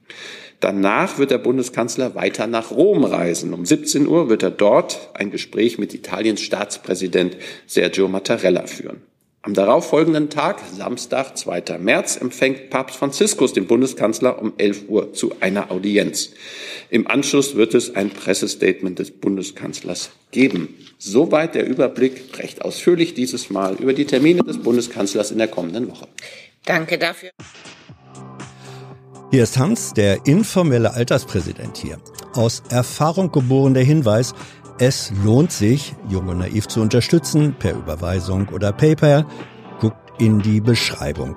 Danach 0.61 1.19
wird 1.19 1.31
der 1.31 1.39
Bundeskanzler 1.39 2.15
weiter 2.15 2.47
nach 2.47 2.71
Rom 2.71 3.05
reisen. 3.05 3.53
Um 3.53 3.67
17 3.67 4.07
Uhr 4.07 4.31
wird 4.31 4.43
er 4.43 4.51
dort 4.51 5.11
ein 5.15 5.31
Gespräch 5.31 5.77
mit 5.79 5.93
Italiens 5.93 6.41
Staatspräsident 6.41 7.37
Sergio 7.67 8.09
Mattarella 8.09 8.67
führen. 8.67 9.03
Am 9.47 9.55
darauffolgenden 9.55 10.29
Tag, 10.29 10.61
Samstag, 10.77 11.39
2. 11.39 11.79
März, 11.79 12.17
empfängt 12.17 12.69
Papst 12.69 12.97
Franziskus 12.97 13.53
den 13.53 13.69
Bundeskanzler 13.69 14.43
um 14.43 14.55
11 14.59 14.89
Uhr 14.89 15.13
zu 15.13 15.35
einer 15.39 15.71
Audienz. 15.71 16.31
Im 16.91 17.07
Anschluss 17.07 17.55
wird 17.55 17.73
es 17.75 17.95
ein 17.95 18.11
Pressestatement 18.11 18.99
des 18.99 19.13
Bundeskanzlers 19.13 20.11
geben. 20.33 20.75
Soweit 20.99 21.55
der 21.55 21.65
Überblick, 21.65 22.37
recht 22.41 22.63
ausführlich 22.63 23.15
dieses 23.15 23.49
Mal, 23.49 23.77
über 23.77 23.93
die 23.93 24.07
Termine 24.07 24.43
des 24.43 24.59
Bundeskanzlers 24.59 25.31
in 25.31 25.39
der 25.39 25.47
kommenden 25.47 25.89
Woche. 25.89 26.09
Danke 26.65 26.99
dafür. 26.99 27.31
Hier 29.31 29.45
ist 29.45 29.59
Hans, 29.59 29.93
der 29.93 30.27
informelle 30.27 30.93
Alterspräsident 30.93 31.77
hier. 31.77 31.99
Aus 32.33 32.65
Erfahrung 32.69 33.31
geboren 33.31 33.75
der 33.75 33.85
Hinweis, 33.85 34.35
es 34.79 35.11
lohnt 35.25 35.53
sich, 35.53 35.95
Jung 36.11 36.29
und 36.29 36.39
Naiv 36.39 36.69
zu 36.69 36.83
unterstützen, 36.83 37.57
per 37.59 37.73
Überweisung 37.73 38.49
oder 38.49 38.73
PayPal. 38.73 39.25
Guckt 39.81 39.97
in 40.21 40.41
die 40.41 40.61
Beschreibung. 40.61 41.37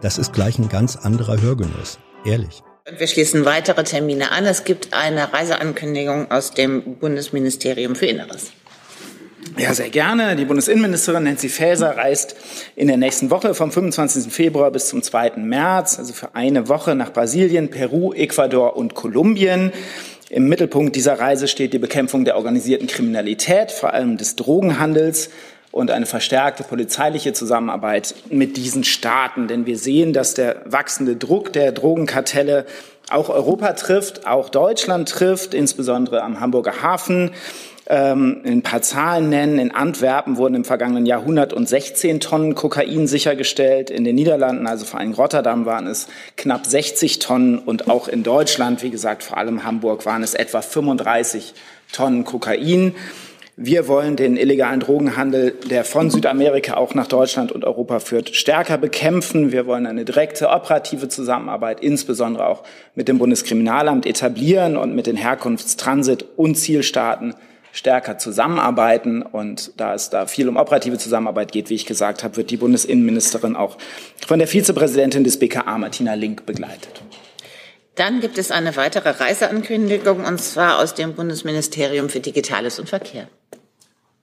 Das 0.00 0.18
ist 0.18 0.32
gleich 0.32 0.58
ein 0.58 0.68
ganz 0.68 0.96
anderer 0.96 1.40
Hörgenuss. 1.40 2.00
Ehrlich. 2.24 2.62
Und 2.90 2.98
wir 2.98 3.06
schließen 3.06 3.44
weitere 3.44 3.84
Termine 3.84 4.32
an. 4.32 4.44
Es 4.44 4.64
gibt 4.64 4.92
eine 4.92 5.32
Reiseankündigung 5.32 6.32
aus 6.32 6.50
dem 6.50 6.96
Bundesministerium 6.96 7.94
für 7.94 8.06
Inneres. 8.06 8.50
Ja, 9.56 9.72
sehr 9.72 9.90
gerne. 9.90 10.34
Die 10.34 10.44
Bundesinnenministerin 10.44 11.22
Nancy 11.24 11.48
Faeser 11.48 11.96
reist 11.96 12.34
in 12.74 12.88
der 12.88 12.96
nächsten 12.96 13.30
Woche 13.30 13.54
vom 13.54 13.70
25. 13.70 14.32
Februar 14.32 14.72
bis 14.72 14.88
zum 14.88 15.00
2. 15.00 15.34
März, 15.36 15.98
also 15.98 16.12
für 16.12 16.34
eine 16.34 16.68
Woche 16.68 16.96
nach 16.96 17.12
Brasilien, 17.12 17.70
Peru, 17.70 18.12
Ecuador 18.12 18.76
und 18.76 18.94
Kolumbien. 18.94 19.72
Im 20.30 20.48
Mittelpunkt 20.48 20.96
dieser 20.96 21.18
Reise 21.18 21.48
steht 21.48 21.74
die 21.74 21.78
Bekämpfung 21.78 22.24
der 22.24 22.36
organisierten 22.36 22.86
Kriminalität, 22.86 23.70
vor 23.70 23.92
allem 23.92 24.16
des 24.16 24.36
Drogenhandels 24.36 25.30
und 25.74 25.90
eine 25.90 26.06
verstärkte 26.06 26.62
polizeiliche 26.62 27.32
Zusammenarbeit 27.32 28.14
mit 28.30 28.56
diesen 28.56 28.84
Staaten. 28.84 29.48
Denn 29.48 29.66
wir 29.66 29.76
sehen, 29.76 30.12
dass 30.12 30.34
der 30.34 30.62
wachsende 30.66 31.16
Druck 31.16 31.52
der 31.52 31.72
Drogenkartelle 31.72 32.64
auch 33.10 33.28
Europa 33.28 33.72
trifft, 33.72 34.24
auch 34.24 34.50
Deutschland 34.50 35.08
trifft, 35.08 35.52
insbesondere 35.52 36.22
am 36.22 36.38
Hamburger 36.38 36.80
Hafen 36.80 37.32
ähm, 37.88 38.40
ein 38.46 38.62
paar 38.62 38.82
Zahlen 38.82 39.30
nennen. 39.30 39.58
In 39.58 39.72
Antwerpen 39.72 40.36
wurden 40.36 40.54
im 40.54 40.64
vergangenen 40.64 41.06
Jahr 41.06 41.22
116 41.22 42.20
Tonnen 42.20 42.54
Kokain 42.54 43.08
sichergestellt. 43.08 43.90
In 43.90 44.04
den 44.04 44.14
Niederlanden, 44.14 44.68
also 44.68 44.84
vor 44.84 45.00
allem 45.00 45.12
Rotterdam, 45.12 45.66
waren 45.66 45.88
es 45.88 46.06
knapp 46.36 46.66
60 46.66 47.18
Tonnen. 47.18 47.58
Und 47.58 47.90
auch 47.90 48.06
in 48.06 48.22
Deutschland, 48.22 48.84
wie 48.84 48.90
gesagt, 48.90 49.24
vor 49.24 49.38
allem 49.38 49.64
Hamburg, 49.64 50.06
waren 50.06 50.22
es 50.22 50.34
etwa 50.34 50.62
35 50.62 51.52
Tonnen 51.90 52.24
Kokain. 52.24 52.94
Wir 53.56 53.86
wollen 53.86 54.16
den 54.16 54.36
illegalen 54.36 54.80
Drogenhandel, 54.80 55.52
der 55.70 55.84
von 55.84 56.10
Südamerika 56.10 56.74
auch 56.74 56.94
nach 56.94 57.06
Deutschland 57.06 57.52
und 57.52 57.64
Europa 57.64 58.00
führt, 58.00 58.34
stärker 58.34 58.78
bekämpfen. 58.78 59.52
Wir 59.52 59.64
wollen 59.64 59.86
eine 59.86 60.04
direkte 60.04 60.48
operative 60.48 61.08
Zusammenarbeit, 61.08 61.80
insbesondere 61.80 62.48
auch 62.48 62.64
mit 62.96 63.06
dem 63.06 63.18
Bundeskriminalamt 63.18 64.06
etablieren 64.06 64.76
und 64.76 64.96
mit 64.96 65.06
den 65.06 65.16
Herkunftstransit- 65.16 66.24
und 66.36 66.56
Zielstaaten 66.56 67.34
stärker 67.70 68.18
zusammenarbeiten. 68.18 69.22
Und 69.22 69.70
da 69.76 69.94
es 69.94 70.10
da 70.10 70.26
viel 70.26 70.48
um 70.48 70.56
operative 70.56 70.98
Zusammenarbeit 70.98 71.52
geht, 71.52 71.70
wie 71.70 71.74
ich 71.74 71.86
gesagt 71.86 72.24
habe, 72.24 72.36
wird 72.36 72.50
die 72.50 72.56
Bundesinnenministerin 72.56 73.54
auch 73.54 73.78
von 74.26 74.40
der 74.40 74.48
Vizepräsidentin 74.48 75.22
des 75.22 75.38
BKA, 75.38 75.78
Martina 75.78 76.14
Link, 76.14 76.44
begleitet. 76.44 77.02
Dann 77.94 78.20
gibt 78.20 78.38
es 78.38 78.50
eine 78.50 78.76
weitere 78.76 79.10
Reiseankündigung, 79.10 80.24
und 80.24 80.40
zwar 80.40 80.80
aus 80.80 80.94
dem 80.94 81.14
Bundesministerium 81.14 82.08
für 82.08 82.20
Digitales 82.20 82.80
und 82.80 82.88
Verkehr. 82.88 83.28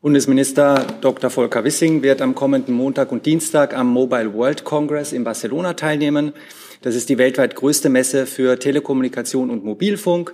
Bundesminister 0.02 0.86
Dr. 1.00 1.30
Volker 1.30 1.64
Wissing 1.64 2.02
wird 2.02 2.22
am 2.22 2.36
kommenden 2.36 2.74
Montag 2.74 3.12
und 3.12 3.26
Dienstag 3.26 3.76
am 3.76 3.88
Mobile 3.88 4.34
World 4.34 4.66
Congress 4.66 5.14
in 5.14 5.24
Barcelona 5.24 5.74
teilnehmen. 5.74 6.34
Das 6.82 6.96
ist 6.96 7.08
die 7.08 7.18
weltweit 7.18 7.56
größte 7.56 7.90
Messe 7.90 8.26
für 8.26 8.58
Telekommunikation 8.60 9.50
und 9.50 9.64
Mobilfunk. 9.64 10.34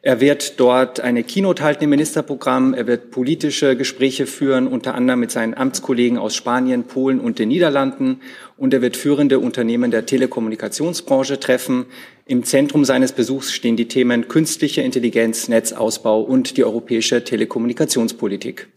Er 0.00 0.20
wird 0.20 0.60
dort 0.60 1.00
eine 1.00 1.24
Keynote 1.24 1.64
halten 1.64 1.84
im 1.84 1.90
Ministerprogramm. 1.90 2.72
Er 2.72 2.86
wird 2.86 3.10
politische 3.10 3.76
Gespräche 3.76 4.26
führen, 4.26 4.68
unter 4.68 4.94
anderem 4.94 5.18
mit 5.18 5.32
seinen 5.32 5.54
Amtskollegen 5.54 6.18
aus 6.18 6.36
Spanien, 6.36 6.84
Polen 6.84 7.18
und 7.18 7.40
den 7.40 7.48
Niederlanden. 7.48 8.20
Und 8.56 8.72
er 8.72 8.80
wird 8.80 8.96
führende 8.96 9.40
Unternehmen 9.40 9.90
der 9.90 10.06
Telekommunikationsbranche 10.06 11.40
treffen. 11.40 11.86
Im 12.28 12.44
Zentrum 12.44 12.84
seines 12.84 13.12
Besuchs 13.12 13.54
stehen 13.54 13.76
die 13.78 13.88
Themen 13.88 14.28
künstliche 14.28 14.82
Intelligenz, 14.82 15.48
Netzausbau 15.48 16.20
und 16.20 16.58
die 16.58 16.64
europäische 16.64 17.24
Telekommunikationspolitik. 17.24 18.68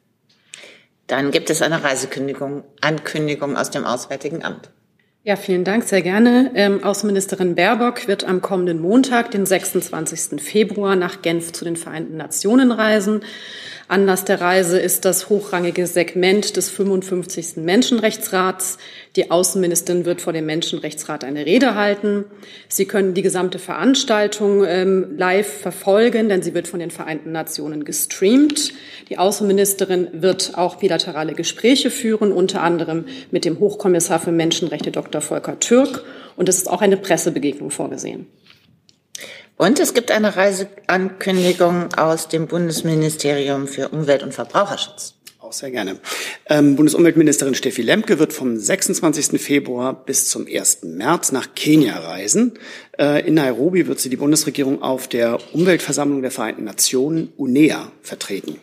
Dann 1.07 1.31
gibt 1.31 1.49
es 1.49 1.61
eine 1.61 1.83
Reisekündigung, 1.83 2.63
Ankündigung 2.79 3.57
aus 3.57 3.69
dem 3.69 3.83
Auswärtigen 3.83 4.41
Amt. 4.41 4.69
Ja, 5.23 5.35
vielen 5.35 5.65
Dank, 5.65 5.83
sehr 5.83 6.01
gerne. 6.01 6.51
Ähm, 6.55 6.81
Außenministerin 6.81 7.55
Baerbock 7.55 8.07
wird 8.07 8.23
am 8.23 8.41
kommenden 8.41 8.79
Montag, 8.79 9.31
den 9.31 9.45
26. 9.45 10.41
Februar, 10.41 10.95
nach 10.95 11.21
Genf 11.21 11.51
zu 11.51 11.65
den 11.65 11.75
Vereinten 11.75 12.15
Nationen 12.15 12.71
reisen. 12.71 13.19
Anlass 13.91 14.23
der 14.23 14.39
Reise 14.39 14.79
ist 14.79 15.03
das 15.03 15.27
hochrangige 15.27 15.85
Segment 15.85 16.55
des 16.55 16.69
55. 16.69 17.57
Menschenrechtsrats. 17.57 18.77
Die 19.17 19.29
Außenministerin 19.29 20.05
wird 20.05 20.21
vor 20.21 20.31
dem 20.31 20.45
Menschenrechtsrat 20.45 21.25
eine 21.25 21.45
Rede 21.45 21.75
halten. 21.75 22.23
Sie 22.69 22.85
können 22.85 23.13
die 23.13 23.21
gesamte 23.21 23.59
Veranstaltung 23.59 24.63
ähm, 24.65 25.17
live 25.17 25.45
verfolgen, 25.45 26.29
denn 26.29 26.41
sie 26.41 26.53
wird 26.53 26.69
von 26.69 26.79
den 26.79 26.89
Vereinten 26.89 27.33
Nationen 27.33 27.83
gestreamt. 27.83 28.71
Die 29.09 29.17
Außenministerin 29.17 30.07
wird 30.13 30.53
auch 30.55 30.77
bilaterale 30.77 31.33
Gespräche 31.33 31.91
führen, 31.91 32.31
unter 32.31 32.61
anderem 32.61 33.03
mit 33.29 33.43
dem 33.43 33.59
Hochkommissar 33.59 34.21
für 34.21 34.31
Menschenrechte 34.31 34.91
Dr. 34.91 35.19
Volker 35.19 35.59
Türk. 35.59 36.05
Und 36.37 36.47
es 36.47 36.55
ist 36.55 36.69
auch 36.69 36.81
eine 36.81 36.95
Pressebegegnung 36.95 37.71
vorgesehen. 37.71 38.27
Und 39.61 39.79
es 39.79 39.93
gibt 39.93 40.09
eine 40.09 40.35
Reiseankündigung 40.37 41.93
aus 41.93 42.27
dem 42.27 42.47
Bundesministerium 42.47 43.67
für 43.67 43.89
Umwelt 43.89 44.23
und 44.23 44.33
Verbraucherschutz. 44.33 45.13
Auch 45.39 45.53
sehr 45.53 45.69
gerne. 45.69 45.99
Ähm, 46.49 46.75
Bundesumweltministerin 46.75 47.53
Steffi 47.53 47.83
Lemke 47.83 48.17
wird 48.17 48.33
vom 48.33 48.57
26. 48.57 49.39
Februar 49.39 50.03
bis 50.03 50.29
zum 50.29 50.47
1. 50.47 50.79
März 50.85 51.31
nach 51.31 51.53
Kenia 51.53 51.95
reisen. 51.99 52.53
Äh, 52.97 53.27
in 53.27 53.35
Nairobi 53.35 53.85
wird 53.85 53.99
sie 53.99 54.09
die 54.09 54.17
Bundesregierung 54.17 54.81
auf 54.81 55.07
der 55.07 55.37
Umweltversammlung 55.53 56.23
der 56.23 56.31
Vereinten 56.31 56.63
Nationen 56.63 57.31
UNEA 57.37 57.91
vertreten. 58.01 58.57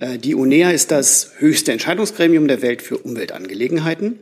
Äh, 0.00 0.18
die 0.18 0.34
UNEA 0.34 0.72
ist 0.72 0.90
das 0.90 1.30
höchste 1.38 1.70
Entscheidungsgremium 1.70 2.48
der 2.48 2.60
Welt 2.60 2.82
für 2.82 2.98
Umweltangelegenheiten. 2.98 4.18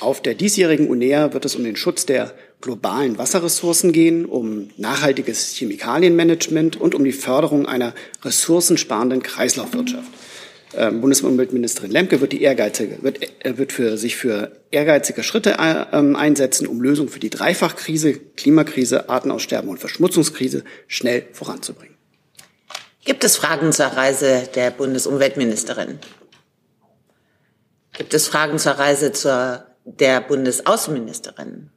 Auf 0.00 0.20
der 0.20 0.34
diesjährigen 0.34 0.88
UNEA 0.88 1.32
wird 1.32 1.44
es 1.44 1.54
um 1.54 1.64
den 1.64 1.76
Schutz 1.76 2.04
der 2.04 2.34
globalen 2.60 3.18
Wasserressourcen 3.18 3.92
gehen, 3.92 4.24
um 4.24 4.70
nachhaltiges 4.76 5.54
Chemikalienmanagement 5.54 6.80
und 6.80 6.94
um 6.94 7.04
die 7.04 7.12
Förderung 7.12 7.66
einer 7.66 7.94
ressourcensparenden 8.22 9.22
Kreislaufwirtschaft. 9.22 10.10
Ähm, 10.76 11.00
Bundesumweltministerin 11.00 11.92
Lemke 11.92 12.20
wird, 12.20 12.32
die 12.32 12.42
ehrgeizige, 12.42 12.98
wird, 13.02 13.22
äh, 13.44 13.56
wird 13.58 13.72
für 13.72 13.96
sich 13.96 14.16
für 14.16 14.52
ehrgeizige 14.72 15.22
Schritte 15.22 15.56
äh, 15.58 15.84
ähm, 15.92 16.16
einsetzen, 16.16 16.66
um 16.66 16.80
Lösungen 16.80 17.08
für 17.08 17.20
die 17.20 17.30
Dreifachkrise, 17.30 18.14
Klimakrise, 18.14 19.08
Artenaussterben 19.08 19.70
und 19.70 19.78
Verschmutzungskrise 19.78 20.64
schnell 20.88 21.26
voranzubringen. 21.32 21.94
Gibt 23.04 23.22
es 23.22 23.36
Fragen 23.36 23.70
zur 23.70 23.86
Reise 23.86 24.48
der 24.54 24.70
Bundesumweltministerin? 24.70 25.98
Gibt 27.92 28.14
es 28.14 28.26
Fragen 28.26 28.58
zur 28.58 28.72
Reise 28.72 29.12
zur, 29.12 29.64
der 29.84 30.20
Bundesaußenministerin? 30.20 31.70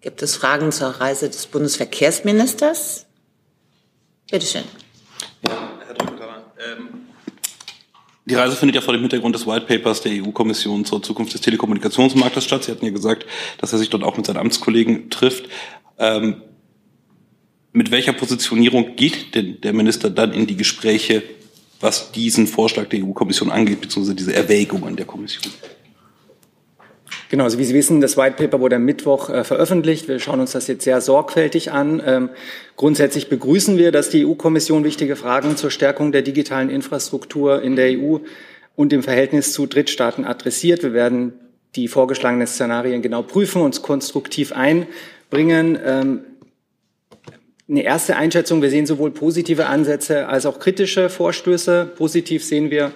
Gibt 0.00 0.22
es 0.22 0.36
Fragen 0.36 0.70
zur 0.72 0.88
Reise 0.88 1.30
des 1.30 1.46
Bundesverkehrsministers? 1.46 3.06
Bitte 4.30 4.46
schön. 4.46 4.64
Ja, 5.46 5.70
Herr 5.86 5.94
Doktor, 5.94 6.52
ähm, 6.58 6.88
die 8.26 8.34
Reise 8.34 8.56
findet 8.56 8.76
ja 8.76 8.80
vor 8.80 8.94
dem 8.94 9.02
Hintergrund 9.02 9.34
des 9.34 9.46
White 9.46 9.66
Papers 9.66 10.00
der 10.00 10.12
EU-Kommission 10.12 10.84
zur 10.86 11.02
Zukunft 11.02 11.34
des 11.34 11.42
Telekommunikationsmarktes 11.42 12.44
statt. 12.44 12.64
Sie 12.64 12.70
hatten 12.70 12.86
ja 12.86 12.90
gesagt, 12.90 13.26
dass 13.58 13.72
er 13.72 13.78
sich 13.78 13.90
dort 13.90 14.02
auch 14.02 14.16
mit 14.16 14.24
seinen 14.24 14.38
Amtskollegen 14.38 15.10
trifft. 15.10 15.48
Ähm, 15.98 16.42
mit 17.72 17.90
welcher 17.90 18.12
Positionierung 18.12 18.96
geht 18.96 19.34
denn 19.34 19.60
der 19.60 19.72
Minister 19.72 20.08
dann 20.08 20.32
in 20.32 20.46
die 20.46 20.56
Gespräche, 20.56 21.22
was 21.84 22.10
diesen 22.10 22.46
Vorschlag 22.46 22.88
der 22.88 23.04
EU-Kommission 23.04 23.52
angeht, 23.52 23.80
beziehungsweise 23.80 24.16
diese 24.16 24.34
Erwägungen 24.34 24.96
der 24.96 25.06
Kommission? 25.06 25.52
Genau, 27.30 27.44
also 27.44 27.58
wie 27.58 27.64
Sie 27.64 27.74
wissen, 27.74 28.00
das 28.00 28.16
White 28.16 28.36
Paper 28.36 28.60
wurde 28.60 28.76
am 28.76 28.84
Mittwoch 28.84 29.28
äh, 29.28 29.44
veröffentlicht. 29.44 30.08
Wir 30.08 30.18
schauen 30.18 30.40
uns 30.40 30.52
das 30.52 30.66
jetzt 30.66 30.84
sehr 30.84 31.00
sorgfältig 31.00 31.72
an. 31.72 32.02
Ähm, 32.04 32.30
grundsätzlich 32.76 33.28
begrüßen 33.28 33.76
wir, 33.76 33.92
dass 33.92 34.08
die 34.08 34.26
EU-Kommission 34.26 34.84
wichtige 34.84 35.14
Fragen 35.16 35.56
zur 35.56 35.70
Stärkung 35.70 36.12
der 36.12 36.22
digitalen 36.22 36.70
Infrastruktur 36.70 37.62
in 37.62 37.76
der 37.76 37.98
EU 37.98 38.18
und 38.76 38.92
im 38.92 39.02
Verhältnis 39.02 39.52
zu 39.52 39.66
Drittstaaten 39.66 40.24
adressiert. 40.24 40.82
Wir 40.82 40.92
werden 40.92 41.34
die 41.76 41.88
vorgeschlagenen 41.88 42.46
Szenarien 42.46 43.02
genau 43.02 43.22
prüfen, 43.22 43.62
uns 43.62 43.82
konstruktiv 43.82 44.52
einbringen. 44.52 45.78
Ähm, 45.84 46.20
eine 47.68 47.82
erste 47.82 48.16
Einschätzung, 48.16 48.60
wir 48.60 48.70
sehen 48.70 48.86
sowohl 48.86 49.10
positive 49.10 49.66
Ansätze 49.66 50.28
als 50.28 50.44
auch 50.44 50.58
kritische 50.58 51.08
Vorstöße. 51.08 51.90
Positiv 51.96 52.44
sehen 52.44 52.70
wir 52.70 52.92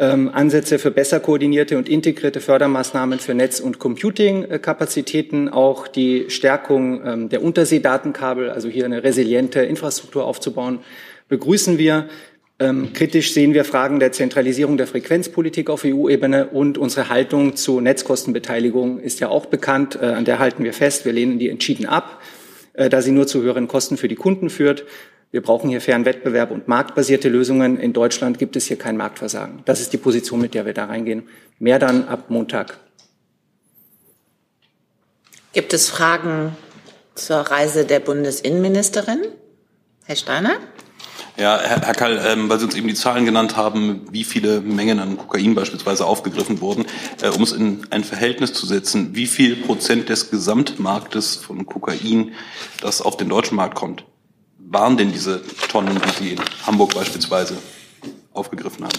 ähm, 0.00 0.30
Ansätze 0.32 0.78
für 0.78 0.90
besser 0.90 1.20
koordinierte 1.20 1.78
und 1.78 1.88
integrierte 1.88 2.40
Fördermaßnahmen 2.40 3.20
für 3.20 3.34
Netz- 3.34 3.60
und 3.60 3.78
Computing-Kapazitäten, 3.78 5.48
auch 5.48 5.86
die 5.86 6.28
Stärkung 6.28 7.06
ähm, 7.06 7.28
der 7.28 7.42
Unterseedatenkabel, 7.42 8.50
also 8.50 8.68
hier 8.68 8.84
eine 8.84 9.04
resiliente 9.04 9.60
Infrastruktur 9.60 10.24
aufzubauen, 10.24 10.80
begrüßen 11.28 11.78
wir. 11.78 12.08
Ähm, 12.58 12.92
kritisch 12.92 13.32
sehen 13.32 13.54
wir 13.54 13.64
Fragen 13.64 14.00
der 14.00 14.12
Zentralisierung 14.12 14.76
der 14.76 14.86
Frequenzpolitik 14.86 15.70
auf 15.70 15.84
EU-Ebene 15.84 16.48
und 16.48 16.78
unsere 16.78 17.08
Haltung 17.08 17.56
zu 17.56 17.80
Netzkostenbeteiligung 17.80 18.98
ist 18.98 19.20
ja 19.20 19.28
auch 19.28 19.46
bekannt. 19.46 19.98
Äh, 20.00 20.06
an 20.06 20.24
der 20.24 20.40
halten 20.40 20.64
wir 20.64 20.72
fest. 20.72 21.04
Wir 21.04 21.12
lehnen 21.12 21.38
die 21.38 21.48
entschieden 21.48 21.86
ab, 21.86 22.20
da 22.88 23.02
sie 23.02 23.12
nur 23.12 23.26
zu 23.26 23.42
höheren 23.42 23.68
Kosten 23.68 23.96
für 23.96 24.08
die 24.08 24.14
Kunden 24.14 24.50
führt. 24.50 24.84
Wir 25.30 25.42
brauchen 25.42 25.70
hier 25.70 25.80
fairen 25.80 26.04
Wettbewerb 26.04 26.50
und 26.50 26.66
marktbasierte 26.66 27.28
Lösungen. 27.28 27.78
In 27.78 27.92
Deutschland 27.92 28.38
gibt 28.38 28.56
es 28.56 28.66
hier 28.66 28.78
kein 28.78 28.96
Marktversagen. 28.96 29.62
Das 29.64 29.80
ist 29.80 29.92
die 29.92 29.98
Position, 29.98 30.40
mit 30.40 30.54
der 30.54 30.66
wir 30.66 30.74
da 30.74 30.86
reingehen. 30.86 31.28
Mehr 31.58 31.78
dann 31.78 32.08
ab 32.08 32.30
Montag. 32.30 32.78
Gibt 35.52 35.72
es 35.72 35.88
Fragen 35.88 36.56
zur 37.14 37.38
Reise 37.38 37.84
der 37.84 38.00
Bundesinnenministerin? 38.00 39.20
Herr 40.04 40.16
Steiner? 40.16 40.58
Ja, 41.36 41.58
Herr, 41.58 41.80
Herr 41.80 41.94
Kall, 41.94 42.20
ähm, 42.26 42.48
weil 42.48 42.58
Sie 42.58 42.64
uns 42.64 42.74
eben 42.74 42.88
die 42.88 42.94
Zahlen 42.94 43.24
genannt 43.24 43.56
haben, 43.56 44.06
wie 44.10 44.24
viele 44.24 44.60
Mengen 44.60 44.98
an 44.98 45.16
Kokain 45.16 45.54
beispielsweise 45.54 46.04
aufgegriffen 46.04 46.60
wurden, 46.60 46.84
äh, 47.22 47.28
um 47.28 47.42
es 47.42 47.52
in 47.52 47.86
ein 47.90 48.04
Verhältnis 48.04 48.52
zu 48.52 48.66
setzen, 48.66 49.14
wie 49.14 49.26
viel 49.26 49.56
Prozent 49.56 50.08
des 50.08 50.30
Gesamtmarktes 50.30 51.36
von 51.36 51.66
Kokain, 51.66 52.32
das 52.80 53.00
auf 53.00 53.16
den 53.16 53.28
deutschen 53.28 53.56
Markt 53.56 53.74
kommt, 53.74 54.04
waren 54.58 54.96
denn 54.96 55.12
diese 55.12 55.42
Tonnen, 55.68 56.00
die 56.00 56.24
Sie 56.24 56.32
in 56.32 56.40
Hamburg 56.66 56.94
beispielsweise 56.94 57.56
aufgegriffen 58.32 58.84
haben? 58.84 58.98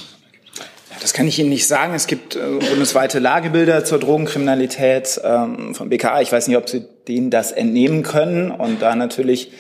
Das 1.02 1.14
kann 1.14 1.28
ich 1.28 1.40
Ihnen 1.40 1.50
nicht 1.50 1.68
sagen. 1.68 1.94
Es 1.96 2.06
gibt 2.06 2.36
äh, 2.36 2.40
bundesweite 2.40 3.18
Lagebilder 3.20 3.84
zur 3.84 4.00
Drogenkriminalität 4.00 5.20
ähm, 5.24 5.74
vom 5.74 5.90
BKA. 5.90 6.22
Ich 6.22 6.32
weiß 6.32 6.48
nicht, 6.48 6.58
ob 6.58 6.70
Sie 6.70 6.86
denen 7.08 7.32
das 7.32 7.52
entnehmen 7.52 8.04
können. 8.04 8.52
Und 8.52 8.82
da 8.82 8.96
natürlich 8.96 9.52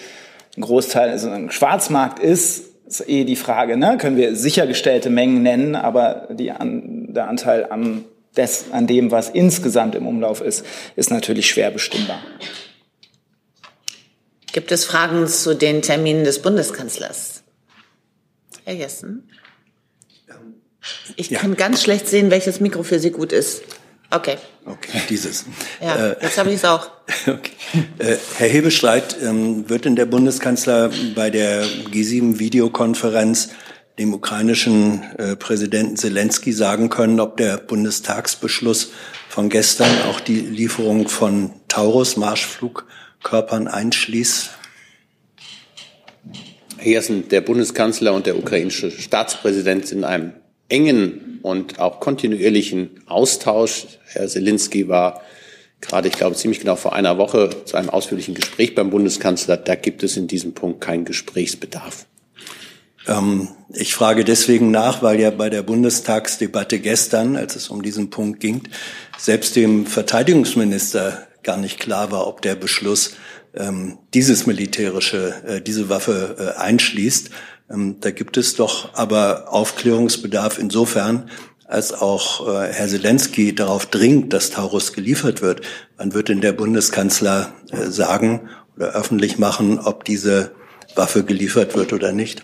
ein 0.57 0.61
Großteil 0.61 1.09
also 1.09 1.29
ein 1.29 1.51
Schwarzmarkt 1.51 2.19
ist, 2.19 2.65
ist 2.85 3.07
eh 3.07 3.23
die 3.23 3.35
Frage, 3.35 3.77
ne? 3.77 3.97
können 3.97 4.17
wir 4.17 4.35
sichergestellte 4.35 5.09
Mengen 5.09 5.41
nennen, 5.43 5.75
aber 5.75 6.27
die 6.31 6.51
an, 6.51 7.13
der 7.13 7.27
Anteil 7.27 7.67
am, 7.69 8.05
des, 8.35 8.65
an 8.71 8.87
dem, 8.87 9.11
was 9.11 9.29
insgesamt 9.29 9.95
im 9.95 10.07
Umlauf 10.07 10.41
ist, 10.41 10.65
ist 10.95 11.09
natürlich 11.09 11.49
schwer 11.49 11.71
bestimmbar. 11.71 12.21
Gibt 14.51 14.71
es 14.71 14.83
Fragen 14.83 15.27
zu 15.27 15.55
den 15.55 15.81
Terminen 15.81 16.25
des 16.25 16.41
Bundeskanzlers? 16.41 17.43
Herr 18.65 18.73
Jessen? 18.73 19.29
Ich 21.15 21.29
ja. 21.29 21.39
kann 21.39 21.55
ganz 21.55 21.83
schlecht 21.83 22.07
sehen, 22.07 22.31
welches 22.31 22.59
Mikro 22.59 22.83
für 22.83 22.99
Sie 22.99 23.11
gut 23.11 23.31
ist. 23.31 23.61
Okay. 24.11 24.37
Okay, 24.65 25.01
dieses. 25.09 25.45
Ja, 25.81 25.95
äh, 25.95 26.15
jetzt 26.21 26.37
habe 26.37 26.49
ich 26.49 26.55
es 26.55 26.65
auch. 26.65 26.89
Okay. 27.27 27.51
Äh, 27.99 28.15
Herr 28.37 28.47
Hebestreit, 28.47 29.17
ähm, 29.21 29.69
wird 29.69 29.85
denn 29.85 29.95
der 29.95 30.05
Bundeskanzler 30.05 30.91
bei 31.13 31.29
der 31.29 31.65
G7-Videokonferenz 31.65 33.49
dem 33.99 34.13
ukrainischen 34.13 35.03
äh, 35.17 35.35
Präsidenten 35.35 35.97
Zelensky 35.97 36.53
sagen 36.53 36.89
können, 36.89 37.19
ob 37.19 37.37
der 37.37 37.57
Bundestagsbeschluss 37.57 38.91
von 39.29 39.49
gestern 39.49 39.91
auch 40.09 40.19
die 40.19 40.39
Lieferung 40.39 41.07
von 41.07 41.51
Taurus-Marschflug 41.67 42.85
Körpern 43.23 43.67
einschließt? 43.67 44.51
Herr 46.77 46.91
Jessen, 46.91 47.29
der 47.29 47.41
Bundeskanzler 47.41 48.13
und 48.13 48.25
der 48.25 48.37
ukrainische 48.37 48.89
Staatspräsident 48.89 49.87
sind 49.87 49.99
in 49.99 50.03
einem 50.05 50.33
engen 50.71 51.39
und 51.41 51.79
auch 51.79 51.99
kontinuierlichen 51.99 53.01
Austausch. 53.07 53.85
Herr 54.05 54.27
Zelensky 54.27 54.87
war 54.87 55.21
gerade, 55.81 56.07
ich 56.07 56.13
glaube, 56.13 56.35
ziemlich 56.35 56.59
genau 56.59 56.75
vor 56.75 56.93
einer 56.93 57.17
Woche 57.17 57.49
zu 57.65 57.75
einem 57.75 57.89
ausführlichen 57.89 58.35
Gespräch 58.35 58.75
beim 58.75 58.89
Bundeskanzler. 58.89 59.57
Da 59.57 59.75
gibt 59.75 60.03
es 60.03 60.15
in 60.15 60.27
diesem 60.27 60.53
Punkt 60.53 60.81
keinen 60.81 61.05
Gesprächsbedarf. 61.05 62.05
Ähm, 63.07 63.49
ich 63.73 63.95
frage 63.95 64.23
deswegen 64.23 64.71
nach, 64.71 65.01
weil 65.01 65.19
ja 65.19 65.31
bei 65.31 65.49
der 65.49 65.63
Bundestagsdebatte 65.63 66.79
gestern, 66.79 67.35
als 67.35 67.55
es 67.55 67.69
um 67.69 67.81
diesen 67.81 68.09
Punkt 68.09 68.39
ging, 68.39 68.61
selbst 69.17 69.55
dem 69.55 69.85
Verteidigungsminister 69.85 71.27
gar 71.43 71.57
nicht 71.57 71.79
klar 71.79 72.11
war, 72.11 72.27
ob 72.27 72.41
der 72.41 72.55
Beschluss 72.55 73.15
ähm, 73.55 73.97
dieses 74.13 74.45
militärische, 74.45 75.33
äh, 75.45 75.61
diese 75.61 75.89
Waffe 75.89 76.35
äh, 76.55 76.59
einschließt. 76.59 77.31
Ähm, 77.71 77.97
da 77.99 78.11
gibt 78.11 78.37
es 78.37 78.55
doch 78.55 78.93
aber 78.93 79.53
Aufklärungsbedarf 79.53 80.59
insofern, 80.59 81.29
als 81.65 81.93
auch 81.93 82.47
äh, 82.47 82.67
Herr 82.67 82.87
Zelensky 82.87 83.55
darauf 83.55 83.85
dringt, 83.85 84.33
dass 84.33 84.49
Taurus 84.49 84.93
geliefert 84.93 85.41
wird. 85.41 85.61
Wann 85.97 86.13
wird 86.13 86.29
denn 86.29 86.41
der 86.41 86.51
Bundeskanzler 86.51 87.53
äh, 87.71 87.85
sagen 87.89 88.49
oder 88.75 88.93
öffentlich 88.93 89.39
machen, 89.39 89.79
ob 89.79 90.03
diese 90.03 90.51
Waffe 90.95 91.23
geliefert 91.23 91.75
wird 91.75 91.93
oder 91.93 92.11
nicht? 92.11 92.43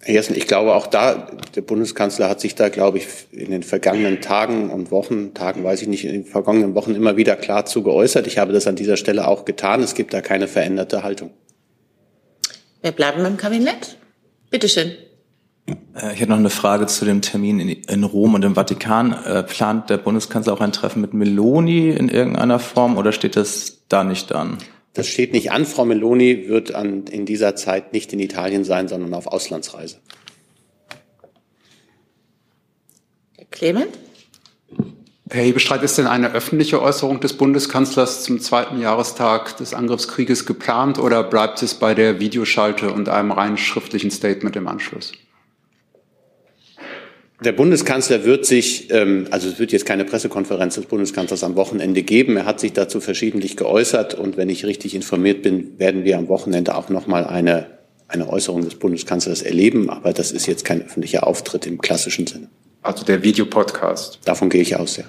Herr 0.00 0.16
Jessen, 0.16 0.36
ich 0.36 0.46
glaube 0.46 0.74
auch 0.74 0.86
da, 0.86 1.30
der 1.56 1.62
Bundeskanzler 1.62 2.28
hat 2.28 2.38
sich 2.38 2.54
da, 2.54 2.68
glaube 2.68 2.98
ich, 2.98 3.06
in 3.32 3.50
den 3.50 3.62
vergangenen 3.62 4.20
Tagen 4.20 4.68
und 4.68 4.90
Wochen, 4.90 5.32
Tagen 5.32 5.64
weiß 5.64 5.80
ich 5.80 5.88
nicht, 5.88 6.04
in 6.04 6.12
den 6.12 6.24
vergangenen 6.26 6.74
Wochen 6.74 6.94
immer 6.94 7.16
wieder 7.16 7.36
klar 7.36 7.64
zu 7.64 7.82
geäußert. 7.82 8.26
Ich 8.26 8.36
habe 8.36 8.52
das 8.52 8.66
an 8.66 8.76
dieser 8.76 8.98
Stelle 8.98 9.26
auch 9.26 9.46
getan. 9.46 9.82
Es 9.82 9.94
gibt 9.94 10.12
da 10.12 10.20
keine 10.20 10.46
veränderte 10.46 11.02
Haltung. 11.02 11.30
Wir 12.84 12.92
bleiben 12.92 13.22
beim 13.22 13.38
Kabinett. 13.38 13.96
Bitte 14.50 14.68
schön. 14.68 14.92
Äh, 15.66 16.12
ich 16.12 16.20
hätte 16.20 16.28
noch 16.28 16.36
eine 16.36 16.50
Frage 16.50 16.86
zu 16.86 17.06
dem 17.06 17.22
Termin 17.22 17.58
in, 17.58 18.04
Rom 18.04 18.34
und 18.34 18.44
im 18.44 18.56
Vatikan. 18.56 19.14
Äh, 19.24 19.42
plant 19.42 19.88
der 19.88 19.96
Bundeskanzler 19.96 20.52
auch 20.52 20.60
ein 20.60 20.70
Treffen 20.70 21.00
mit 21.00 21.14
Meloni 21.14 21.88
in 21.88 22.10
irgendeiner 22.10 22.58
Form 22.58 22.98
oder 22.98 23.12
steht 23.12 23.36
das 23.36 23.78
da 23.88 24.04
nicht 24.04 24.32
an? 24.32 24.58
Das 24.92 25.08
steht 25.08 25.32
nicht 25.32 25.50
an. 25.50 25.64
Frau 25.64 25.86
Meloni 25.86 26.46
wird 26.46 26.74
an, 26.74 27.06
in 27.06 27.24
dieser 27.24 27.56
Zeit 27.56 27.94
nicht 27.94 28.12
in 28.12 28.20
Italien 28.20 28.64
sein, 28.64 28.86
sondern 28.86 29.14
auf 29.14 29.28
Auslandsreise. 29.28 29.96
Herr 33.38 33.46
Clement? 33.50 33.98
Herr 35.30 35.42
Hebestreit, 35.42 35.82
ist 35.82 35.96
denn 35.96 36.06
eine 36.06 36.34
öffentliche 36.34 36.82
Äußerung 36.82 37.18
des 37.18 37.32
Bundeskanzlers 37.32 38.24
zum 38.24 38.40
zweiten 38.40 38.78
Jahrestag 38.78 39.56
des 39.56 39.72
Angriffskrieges 39.72 40.44
geplant 40.44 40.98
oder 40.98 41.24
bleibt 41.24 41.62
es 41.62 41.74
bei 41.74 41.94
der 41.94 42.20
Videoschalte 42.20 42.92
und 42.92 43.08
einem 43.08 43.32
rein 43.32 43.56
schriftlichen 43.56 44.10
Statement 44.10 44.54
im 44.56 44.68
Anschluss? 44.68 45.12
Der 47.42 47.52
Bundeskanzler 47.52 48.24
wird 48.24 48.44
sich, 48.44 48.90
ähm, 48.90 49.26
also 49.30 49.48
es 49.48 49.58
wird 49.58 49.72
jetzt 49.72 49.86
keine 49.86 50.04
Pressekonferenz 50.04 50.74
des 50.76 50.86
Bundeskanzlers 50.86 51.42
am 51.42 51.56
Wochenende 51.56 52.02
geben. 52.02 52.36
Er 52.36 52.44
hat 52.44 52.60
sich 52.60 52.74
dazu 52.74 53.00
verschiedentlich 53.00 53.56
geäußert 53.56 54.14
und 54.14 54.36
wenn 54.36 54.50
ich 54.50 54.66
richtig 54.66 54.94
informiert 54.94 55.42
bin, 55.42 55.78
werden 55.78 56.04
wir 56.04 56.18
am 56.18 56.28
Wochenende 56.28 56.74
auch 56.74 56.90
noch 56.90 57.06
mal 57.06 57.24
eine, 57.24 57.66
eine 58.08 58.28
Äußerung 58.28 58.62
des 58.62 58.76
Bundeskanzlers 58.76 59.42
erleben. 59.42 59.88
Aber 59.88 60.12
das 60.12 60.32
ist 60.32 60.46
jetzt 60.46 60.64
kein 60.64 60.82
öffentlicher 60.82 61.26
Auftritt 61.26 61.66
im 61.66 61.80
klassischen 61.80 62.26
Sinne. 62.26 62.48
Also 62.84 63.02
der 63.02 63.22
Videopodcast. 63.22 64.18
Davon 64.26 64.50
gehe 64.50 64.60
ich 64.60 64.76
aus, 64.76 64.98
ja. 64.98 65.04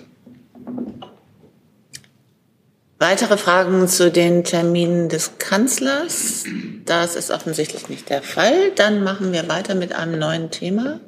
Weitere 3.00 3.38
Fragen 3.38 3.90
zu 3.90 4.10
den 4.10 4.46
Terminen 4.46 5.10
des 5.10 5.38
Kanzlers? 5.40 6.46
Das 6.86 7.18
ist 7.18 7.32
offensichtlich 7.32 7.90
nicht 7.90 8.10
der 8.10 8.24
Fall. 8.24 8.72
Dann 8.78 9.04
machen 9.04 9.34
wir 9.34 9.50
weiter 9.50 9.76
mit 9.76 9.94
einem 9.94 10.18
neuen 10.18 10.52
Thema. 10.52 11.02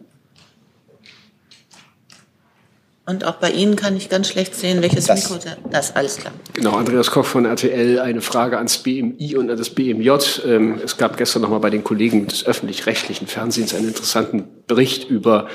Und 3.10 3.24
auch 3.24 3.36
bei 3.36 3.52
Ihnen 3.52 3.78
kann 3.78 3.96
ich 3.96 4.10
ganz 4.10 4.28
schlecht 4.28 4.54
sehen, 4.54 4.82
welches 4.82 5.06
das. 5.06 5.30
Mikro. 5.30 5.41
Das, 5.72 5.96
alles 5.96 6.17
klar. 6.17 6.34
Genau, 6.52 6.72
Andreas 6.72 7.10
Koch 7.10 7.24
von 7.24 7.46
RTL. 7.46 8.02
Eine 8.02 8.20
Frage 8.20 8.58
ans 8.58 8.80
BMI 8.80 9.38
und 9.38 9.50
an 9.50 9.56
das 9.56 9.70
BMJ. 9.70 10.10
Ähm, 10.46 10.82
es 10.84 10.98
gab 10.98 11.15
gestern 11.15 11.41
nochmal 11.41 11.62
bei 11.62 11.70
den 11.70 11.86
Kollegen 11.86 12.28
des 12.28 12.46
öffentlich-rechtlichen 12.46 13.28
Fernsehens 13.28 13.74
einen 13.74 13.88
interessanten 13.88 14.43
Bericht 14.67 15.10
über 15.10 15.48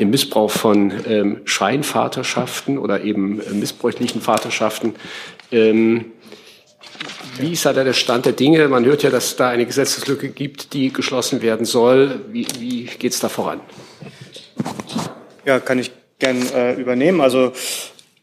den 0.00 0.10
Missbrauch 0.10 0.50
von 0.50 0.92
ähm, 1.06 1.42
Scheinvaterschaften 1.44 2.78
oder 2.78 3.04
eben 3.04 3.40
äh, 3.42 3.52
missbräuchlichen 3.52 4.20
Vaterschaften. 4.20 4.96
Ähm, 5.52 6.06
wie 7.38 7.52
ist 7.52 7.64
da 7.64 7.72
der 7.72 7.92
Stand 7.92 8.26
der 8.26 8.32
Dinge? 8.32 8.66
Man 8.66 8.84
hört 8.84 9.04
ja, 9.04 9.10
dass 9.10 9.26
es 9.26 9.36
da 9.36 9.50
eine 9.50 9.66
Gesetzeslücke 9.66 10.30
gibt, 10.30 10.72
die 10.72 10.92
geschlossen 10.92 11.42
werden 11.42 11.64
soll. 11.64 12.22
Wie, 12.32 12.44
wie 12.58 12.86
geht 12.86 13.12
es 13.12 13.20
da 13.20 13.28
voran? 13.28 13.60
Ja, 15.44 15.60
kann 15.60 15.78
ich 15.78 15.92
gern 16.18 16.42
äh, 16.52 16.74
übernehmen. 16.74 17.20
Also 17.20 17.52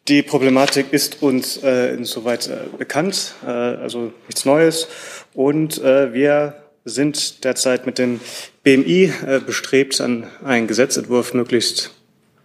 die 0.08 0.22
Problematik 0.22 0.94
ist 0.94 1.22
uns 1.24 1.58
äh, 1.64 1.94
insoweit 1.96 2.48
äh, 2.48 2.78
bekannt, 2.78 3.34
äh, 3.44 3.50
also 3.50 4.14
nichts 4.28 4.46
Neues. 4.46 4.88
Und 5.34 5.80
äh, 5.80 6.14
wir 6.14 6.56
sind 6.86 7.44
derzeit 7.44 7.86
mit 7.88 7.98
dem 7.98 8.20
BMI 8.64 9.12
äh, 9.26 9.40
bestrebt, 9.40 10.00
an 10.02 10.28
einen 10.44 10.68
Gesetzentwurf 10.68 11.34
möglichst 11.34 11.92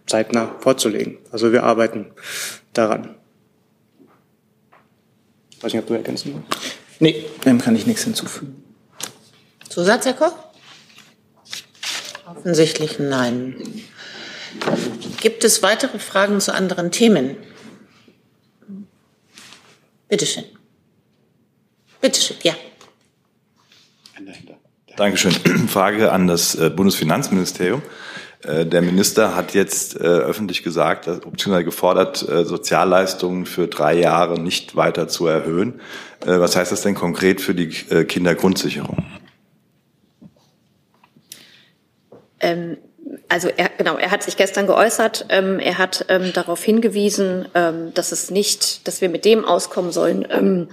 zeitnah 0.07 0.55
vorzulegen. 0.59 1.19
Also 1.31 1.51
wir 1.51 1.63
arbeiten 1.63 2.07
daran. 2.73 3.15
Ich 5.51 5.63
weiß 5.63 5.73
nicht, 5.73 5.81
ob 5.83 5.87
du 5.87 5.93
ergänzen 5.93 6.43
willst. 6.49 6.75
Nee, 6.99 7.25
dem 7.45 7.59
kann 7.59 7.75
ich 7.75 7.85
nichts 7.85 8.03
hinzufügen. 8.03 8.63
Zusatz, 9.69 10.05
Herr 10.05 10.13
Koch? 10.13 10.33
Offensichtlich 12.25 12.97
nein. 12.97 13.55
Gibt 15.21 15.43
es 15.43 15.61
weitere 15.61 15.99
Fragen 15.99 16.41
zu 16.41 16.53
anderen 16.53 16.91
Themen? 16.91 17.37
Bitte 20.09 20.25
schön. 20.25 20.43
Bitte 22.01 22.19
schön, 22.19 22.37
ja. 22.41 22.55
Dankeschön. 24.97 25.31
Frage 25.67 26.11
an 26.11 26.27
das 26.27 26.55
äh, 26.55 26.71
Bundesfinanzministerium. 26.71 27.83
Äh, 28.43 28.65
der 28.65 28.81
Minister 28.81 29.35
hat 29.35 29.53
jetzt 29.53 29.95
äh, 29.95 29.99
öffentlich 29.99 30.63
gesagt, 30.63 31.05
beziehungsweise 31.05 31.65
gefordert, 31.65 32.17
Sozialleistungen 32.17 33.45
für 33.45 33.67
drei 33.67 33.93
Jahre 33.93 34.39
nicht 34.39 34.75
weiter 34.75 35.07
zu 35.07 35.27
erhöhen. 35.27 35.81
Was 36.25 36.55
heißt 36.55 36.71
das 36.71 36.81
denn 36.81 36.95
konkret 36.95 37.41
für 37.41 37.55
die 37.55 37.69
Kindergrundsicherung? 37.69 39.05
Ähm 42.39 42.77
also 43.31 43.47
er, 43.55 43.69
genau, 43.77 43.95
er 43.95 44.11
hat 44.11 44.23
sich 44.23 44.35
gestern 44.35 44.67
geäußert. 44.67 45.25
Ähm, 45.29 45.59
er 45.59 45.77
hat 45.77 46.05
ähm, 46.09 46.33
darauf 46.33 46.61
hingewiesen, 46.63 47.47
ähm, 47.55 47.93
dass 47.93 48.11
es 48.11 48.29
nicht, 48.29 48.85
dass 48.87 48.99
wir 48.99 49.07
mit 49.07 49.23
dem 49.23 49.45
auskommen 49.45 49.91
sollen, 49.93 50.27
ähm, 50.29 50.67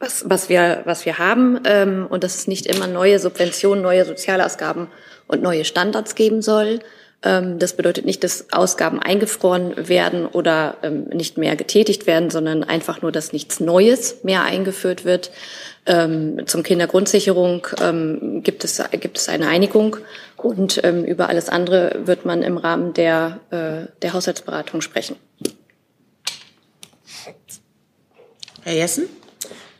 was, 0.00 0.28
was 0.28 0.48
wir, 0.48 0.82
was 0.86 1.06
wir 1.06 1.18
haben, 1.18 1.60
ähm, 1.64 2.06
und 2.10 2.24
dass 2.24 2.34
es 2.34 2.48
nicht 2.48 2.66
immer 2.66 2.88
neue 2.88 3.20
Subventionen, 3.20 3.82
neue 3.82 4.04
Sozialausgaben 4.04 4.88
und 5.28 5.40
neue 5.40 5.64
Standards 5.64 6.16
geben 6.16 6.42
soll. 6.42 6.80
Ähm, 7.22 7.58
das 7.58 7.76
bedeutet 7.76 8.04
nicht, 8.06 8.24
dass 8.24 8.52
Ausgaben 8.52 8.98
eingefroren 8.98 9.88
werden 9.88 10.26
oder 10.26 10.76
nicht 11.12 11.38
mehr 11.38 11.56
getätigt 11.56 12.06
werden, 12.06 12.30
sondern 12.30 12.64
einfach 12.64 13.02
nur, 13.02 13.12
dass 13.12 13.32
nichts 13.32 13.60
Neues 13.60 14.24
mehr 14.24 14.42
eingeführt 14.42 15.04
wird. 15.04 15.30
Ähm, 15.86 16.46
zum 16.46 16.62
Kindergrundsicherung 16.62 17.66
ähm, 17.82 18.42
gibt, 18.42 18.64
es, 18.64 18.82
gibt 19.00 19.18
es 19.18 19.28
eine 19.28 19.48
Einigung 19.48 19.96
und 20.36 20.80
ähm, 20.84 21.04
über 21.04 21.28
alles 21.30 21.48
andere 21.48 22.02
wird 22.04 22.26
man 22.26 22.42
im 22.42 22.58
Rahmen 22.58 22.92
der, 22.92 23.40
äh, 23.50 23.90
der 24.02 24.12
Haushaltsberatung 24.12 24.82
sprechen. 24.82 25.16
Herr 28.62 28.74
Jessen? 28.74 29.04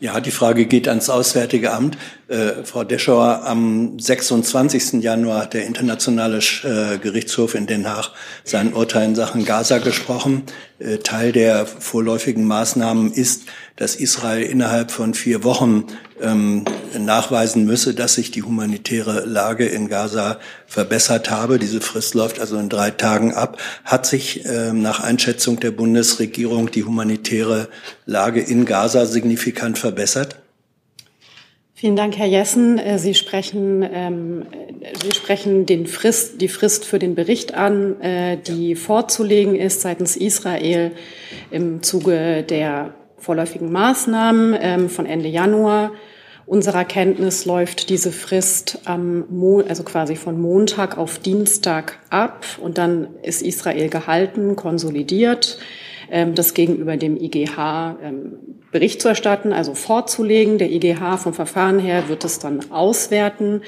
Ja, 0.01 0.21
die 0.21 0.31
Frage 0.31 0.65
geht 0.65 0.89
ans 0.89 1.11
Auswärtige 1.11 1.73
Amt. 1.73 1.99
Äh, 2.31 2.65
Frau 2.65 2.85
Deschauer, 2.85 3.43
am 3.45 3.99
26. 3.99 5.03
Januar 5.03 5.41
hat 5.43 5.55
der 5.55 5.67
Internationale 5.67 6.39
äh, 6.39 6.99
Gerichtshof 6.99 7.57
in 7.57 7.67
Den 7.67 7.89
Haag 7.89 8.13
sein 8.45 8.73
Urteil 8.73 9.07
in 9.07 9.15
Sachen 9.17 9.45
Gaza 9.45 9.79
gesprochen. 9.79 10.45
Äh, 10.79 10.99
Teil 10.99 11.33
der 11.33 11.67
vorläufigen 11.67 12.45
Maßnahmen 12.45 13.13
ist, 13.13 13.47
dass 13.75 13.97
Israel 13.97 14.45
innerhalb 14.45 14.93
von 14.93 15.15
vier 15.15 15.43
Wochen 15.43 15.87
ähm, 16.23 16.67
nachweisen 16.97 17.65
müsse, 17.65 17.95
dass 17.95 18.15
sich 18.15 18.31
die 18.31 18.45
humanitäre 18.45 19.25
Lage 19.25 19.67
in 19.67 19.89
Gaza 19.89 20.39
verbessert 20.69 21.33
habe. 21.33 21.59
Diese 21.59 21.81
Frist 21.81 22.15
läuft 22.15 22.39
also 22.39 22.59
in 22.59 22.69
drei 22.69 22.93
Tagen 22.93 23.35
ab. 23.35 23.61
Hat 23.85 24.07
sich 24.07 24.45
ähm, 24.45 24.83
nach 24.83 25.01
Einschätzung 25.01 25.59
der 25.59 25.73
Bundesregierung 25.73 26.71
die 26.71 26.85
humanitäre 26.85 27.69
Lage 28.07 28.41
in 28.41 28.67
Gaza 28.67 29.05
signifikant 29.05 29.81
verbessert? 29.81 30.40
Vielen 31.81 31.97
Dank, 31.97 32.19
Herr 32.19 32.27
Jessen. 32.27 32.77
Äh, 32.77 32.99
Sie 32.99 33.15
sprechen, 33.15 33.83
ähm, 33.91 34.45
Sie 35.03 35.15
sprechen 35.15 35.65
den 35.65 35.87
Frist, 35.87 36.43
die 36.43 36.49
Frist 36.49 36.85
für 36.85 36.99
den 36.99 37.15
Bericht 37.15 37.55
an, 37.55 37.99
äh, 38.03 38.37
die 38.37 38.75
vorzulegen 38.75 39.55
ist 39.55 39.81
seitens 39.81 40.15
Israel 40.15 40.93
im 41.51 41.83
Zuge 41.83 42.43
der 42.43 42.93
vorläufigen 43.17 43.73
Maßnahmen 43.73 44.59
ähm, 44.61 44.91
von 44.91 45.07
Ende 45.07 45.31
Januar. 45.31 45.93
Unserer 46.45 46.85
Kenntnis 46.85 47.47
läuft 47.47 47.89
diese 47.89 48.13
Frist 48.13 48.81
am 48.85 49.25
Mo 49.31 49.63
also 49.67 49.83
quasi 49.83 50.17
von 50.17 50.39
Montag 50.39 50.99
auf 50.99 51.19
Dienstag 51.19 51.99
ab 52.11 52.45
und 52.61 52.77
dann 52.77 53.09
ist 53.23 53.41
Israel 53.41 53.89
gehalten, 53.89 54.55
konsolidiert, 54.55 55.59
das 56.35 56.55
gegenüber 56.55 56.97
dem 56.97 57.17
IGH 57.17 57.97
ähm, 58.03 58.33
Bericht 58.73 59.03
zu 59.03 59.09
erstatten, 59.09 59.53
also 59.53 59.75
vorzulegen. 59.75 60.59
Der 60.59 60.71
IGH 60.71 61.17
vom 61.19 61.35
Verfahren 61.35 61.79
her 61.79 62.09
wird 62.09 62.25
es 62.25 62.39
dann 62.39 62.71
auswerten. 62.71 63.63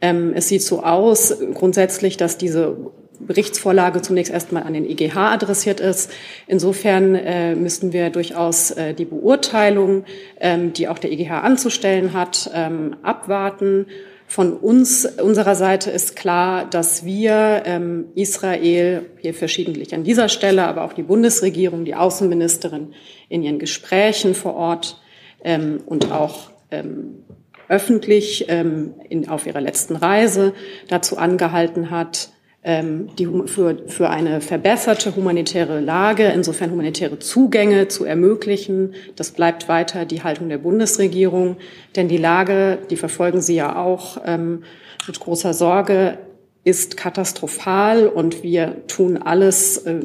Ähm, 0.00 0.32
es 0.34 0.48
sieht 0.48 0.62
so 0.62 0.82
aus, 0.82 1.36
grundsätzlich, 1.54 2.16
dass 2.16 2.38
diese 2.38 2.76
Berichtsvorlage 3.20 4.02
zunächst 4.02 4.32
erstmal 4.32 4.64
an 4.64 4.74
den 4.74 4.88
IGH 4.88 5.16
adressiert 5.16 5.80
ist. 5.80 6.10
Insofern 6.46 7.14
äh, 7.14 7.54
müssten 7.54 7.92
wir 7.92 8.10
durchaus 8.10 8.70
äh, 8.72 8.94
die 8.94 9.04
Beurteilung, 9.04 10.04
ähm, 10.40 10.72
die 10.72 10.88
auch 10.88 10.98
der 10.98 11.12
IGH 11.12 11.40
anzustellen 11.40 12.12
hat, 12.12 12.50
ähm, 12.54 12.96
abwarten. 13.02 13.86
Von 14.26 14.54
uns, 14.54 15.04
unserer 15.04 15.54
Seite 15.54 15.90
ist 15.90 16.16
klar, 16.16 16.68
dass 16.68 17.04
wir 17.04 17.62
ähm, 17.66 18.06
Israel 18.14 19.06
hier 19.20 19.34
verschiedentlich 19.34 19.94
an 19.94 20.02
dieser 20.02 20.28
Stelle, 20.28 20.64
aber 20.64 20.84
auch 20.84 20.92
die 20.92 21.02
Bundesregierung, 21.02 21.84
die 21.84 21.94
Außenministerin 21.94 22.94
in 23.28 23.42
ihren 23.42 23.58
Gesprächen 23.58 24.34
vor 24.34 24.54
Ort 24.54 25.00
ähm, 25.44 25.78
und 25.86 26.10
auch 26.10 26.50
ähm, 26.70 27.24
öffentlich 27.68 28.46
ähm, 28.48 28.94
in, 29.08 29.28
auf 29.28 29.46
ihrer 29.46 29.60
letzten 29.60 29.96
Reise 29.96 30.54
dazu 30.88 31.16
angehalten 31.16 31.90
hat, 31.90 32.30
die, 32.64 33.28
für, 33.46 33.76
für 33.88 34.08
eine 34.08 34.40
verbesserte 34.40 35.14
humanitäre 35.14 35.80
Lage, 35.80 36.28
insofern 36.28 36.70
humanitäre 36.70 37.18
Zugänge 37.18 37.88
zu 37.88 38.04
ermöglichen. 38.04 38.94
Das 39.16 39.32
bleibt 39.32 39.68
weiter 39.68 40.06
die 40.06 40.22
Haltung 40.22 40.48
der 40.48 40.58
Bundesregierung, 40.58 41.58
denn 41.94 42.08
die 42.08 42.16
Lage, 42.16 42.78
die 42.88 42.96
verfolgen 42.96 43.42
Sie 43.42 43.56
ja 43.56 43.76
auch 43.76 44.16
ähm, 44.24 44.64
mit 45.06 45.20
großer 45.20 45.52
Sorge, 45.52 46.16
ist 46.64 46.96
katastrophal 46.96 48.06
und 48.06 48.42
wir 48.42 48.86
tun 48.86 49.18
alles 49.18 49.76
äh, 49.78 50.00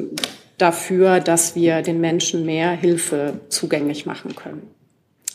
dafür, 0.58 1.22
dass 1.22 1.56
wir 1.56 1.82
den 1.82 2.02
Menschen 2.02 2.46
mehr 2.46 2.72
Hilfe 2.72 3.40
zugänglich 3.48 4.06
machen 4.06 4.36
können. 4.36 4.79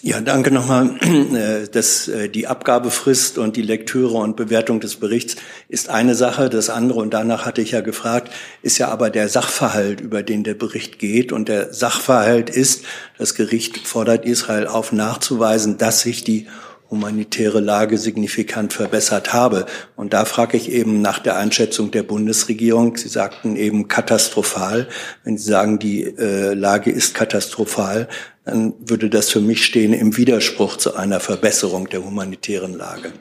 Ja, 0.06 0.20
danke 0.20 0.50
nochmal. 0.50 0.90
Äh, 1.34 1.66
das, 1.72 2.06
äh, 2.08 2.28
die 2.28 2.46
Abgabefrist 2.46 3.38
und 3.38 3.56
die 3.56 3.62
Lektüre 3.62 4.18
und 4.18 4.36
Bewertung 4.36 4.78
des 4.78 4.96
Berichts 4.96 5.36
ist 5.68 5.88
eine 5.88 6.14
Sache. 6.14 6.50
Das 6.50 6.68
andere, 6.68 7.00
und 7.00 7.14
danach 7.14 7.46
hatte 7.46 7.62
ich 7.62 7.70
ja 7.70 7.80
gefragt, 7.80 8.30
ist 8.60 8.76
ja 8.76 8.88
aber 8.88 9.08
der 9.08 9.30
Sachverhalt, 9.30 10.02
über 10.02 10.22
den 10.22 10.44
der 10.44 10.54
Bericht 10.54 10.98
geht. 10.98 11.32
Und 11.32 11.48
der 11.48 11.72
Sachverhalt 11.72 12.50
ist, 12.50 12.84
das 13.16 13.34
Gericht 13.34 13.88
fordert 13.88 14.26
Israel 14.26 14.66
auf, 14.66 14.92
nachzuweisen, 14.92 15.78
dass 15.78 16.02
sich 16.02 16.22
die 16.22 16.46
humanitäre 16.90 17.60
Lage 17.60 17.96
signifikant 17.98 18.72
verbessert 18.72 19.32
habe. 19.32 19.66
Und 19.96 20.12
da 20.12 20.26
frage 20.26 20.56
ich 20.56 20.70
eben 20.70 21.00
nach 21.00 21.18
der 21.18 21.36
Einschätzung 21.36 21.90
der 21.90 22.02
Bundesregierung. 22.02 22.96
Sie 22.96 23.08
sagten 23.08 23.56
eben 23.56 23.88
katastrophal. 23.88 24.86
Wenn 25.24 25.38
Sie 25.38 25.48
sagen, 25.50 25.78
die 25.78 26.04
äh, 26.04 26.52
Lage 26.54 26.90
ist 26.90 27.14
katastrophal, 27.14 28.08
dann 28.44 28.74
würde 28.78 29.08
das 29.08 29.30
für 29.30 29.40
mich 29.40 29.64
stehen 29.64 29.92
im 29.92 30.16
Widerspruch 30.16 30.76
zu 30.76 30.94
einer 30.94 31.20
Verbesserung 31.20 31.88
der 31.88 32.04
humanitären 32.04 32.74
Lage. 32.74 33.12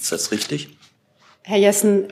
Ist 0.00 0.12
das 0.12 0.32
richtig? 0.32 0.76
Herr 1.42 1.58
Jessen, 1.58 2.08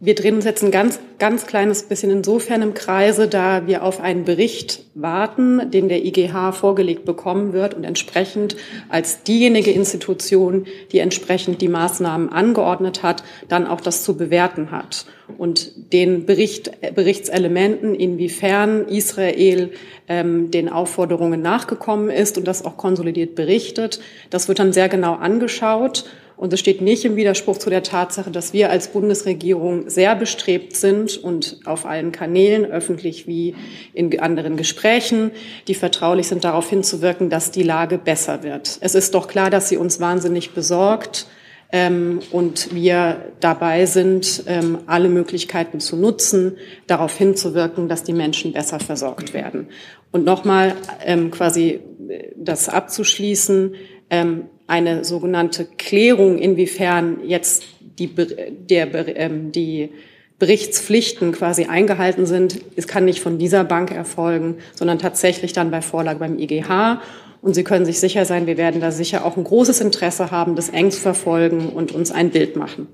Wir 0.00 0.16
drehen 0.16 0.34
uns 0.34 0.44
jetzt 0.44 0.62
ein 0.64 0.72
ganz, 0.72 0.98
ganz 1.20 1.46
kleines 1.46 1.84
bisschen 1.84 2.10
insofern 2.10 2.62
im 2.62 2.74
Kreise, 2.74 3.28
da 3.28 3.68
wir 3.68 3.84
auf 3.84 4.00
einen 4.00 4.24
Bericht 4.24 4.84
warten, 4.94 5.70
den 5.70 5.88
der 5.88 6.04
IGH 6.04 6.52
vorgelegt 6.52 7.04
bekommen 7.04 7.52
wird 7.52 7.74
und 7.74 7.84
entsprechend 7.84 8.56
als 8.88 9.22
diejenige 9.22 9.70
Institution, 9.70 10.66
die 10.90 10.98
entsprechend 10.98 11.62
die 11.62 11.68
Maßnahmen 11.68 12.28
angeordnet 12.28 13.04
hat, 13.04 13.22
dann 13.48 13.68
auch 13.68 13.80
das 13.80 14.02
zu 14.02 14.16
bewerten 14.16 14.72
hat. 14.72 15.06
Und 15.38 15.92
den 15.92 16.26
Bericht, 16.26 16.72
Berichtselementen, 16.94 17.94
inwiefern 17.94 18.88
Israel 18.88 19.70
ähm, 20.08 20.50
den 20.50 20.68
Aufforderungen 20.68 21.40
nachgekommen 21.40 22.10
ist 22.10 22.36
und 22.36 22.48
das 22.48 22.64
auch 22.64 22.76
konsolidiert 22.76 23.36
berichtet, 23.36 24.00
das 24.30 24.48
wird 24.48 24.58
dann 24.58 24.72
sehr 24.72 24.88
genau 24.88 25.14
angeschaut. 25.14 26.04
Und 26.36 26.52
es 26.52 26.60
steht 26.60 26.80
nicht 26.80 27.04
im 27.04 27.16
Widerspruch 27.16 27.58
zu 27.58 27.70
der 27.70 27.82
Tatsache, 27.82 28.30
dass 28.30 28.52
wir 28.52 28.70
als 28.70 28.88
Bundesregierung 28.88 29.88
sehr 29.88 30.16
bestrebt 30.16 30.74
sind 30.76 31.16
und 31.16 31.60
auf 31.64 31.86
allen 31.86 32.10
Kanälen, 32.10 32.64
öffentlich 32.64 33.26
wie 33.26 33.54
in 33.92 34.18
anderen 34.18 34.56
Gesprächen, 34.56 35.30
die 35.68 35.74
vertraulich 35.74 36.26
sind, 36.26 36.44
darauf 36.44 36.68
hinzuwirken, 36.68 37.30
dass 37.30 37.50
die 37.50 37.62
Lage 37.62 37.98
besser 37.98 38.42
wird. 38.42 38.78
Es 38.80 38.94
ist 38.94 39.14
doch 39.14 39.28
klar, 39.28 39.48
dass 39.50 39.68
sie 39.68 39.76
uns 39.76 40.00
wahnsinnig 40.00 40.50
besorgt 40.50 41.26
ähm, 41.70 42.20
und 42.30 42.74
wir 42.74 43.32
dabei 43.40 43.86
sind, 43.86 44.44
ähm, 44.46 44.78
alle 44.86 45.08
Möglichkeiten 45.08 45.80
zu 45.80 45.96
nutzen, 45.96 46.56
darauf 46.86 47.16
hinzuwirken, 47.16 47.88
dass 47.88 48.04
die 48.04 48.12
Menschen 48.12 48.52
besser 48.52 48.78
versorgt 48.80 49.34
werden. 49.34 49.68
Und 50.12 50.24
nochmal 50.24 50.74
ähm, 51.04 51.30
quasi 51.30 51.80
äh, 52.08 52.32
das 52.36 52.68
abzuschließen, 52.68 53.74
ähm, 54.10 54.44
eine 54.66 55.04
sogenannte 55.04 55.66
Klärung, 55.78 56.38
inwiefern 56.38 57.18
jetzt 57.26 57.64
die, 57.98 58.08
der, 58.08 59.18
ähm, 59.18 59.52
die 59.52 59.90
Berichtspflichten 60.38 61.32
quasi 61.32 61.66
eingehalten 61.66 62.26
sind. 62.26 62.60
Es 62.76 62.86
kann 62.86 63.04
nicht 63.04 63.20
von 63.20 63.38
dieser 63.38 63.64
Bank 63.64 63.90
erfolgen, 63.90 64.58
sondern 64.74 64.98
tatsächlich 64.98 65.52
dann 65.52 65.70
bei 65.70 65.80
Vorlage 65.80 66.18
beim 66.18 66.38
IGH. 66.38 67.00
Und 67.40 67.54
Sie 67.54 67.62
können 67.62 67.84
sich 67.84 68.00
sicher 68.00 68.24
sein, 68.24 68.46
wir 68.46 68.56
werden 68.56 68.80
da 68.80 68.90
sicher 68.90 69.24
auch 69.24 69.36
ein 69.36 69.44
großes 69.44 69.80
Interesse 69.80 70.30
haben, 70.30 70.56
das 70.56 70.70
eng 70.70 70.90
zu 70.90 71.00
verfolgen 71.00 71.68
und 71.68 71.92
uns 71.92 72.10
ein 72.10 72.30
Bild 72.30 72.56
machen. 72.56 72.88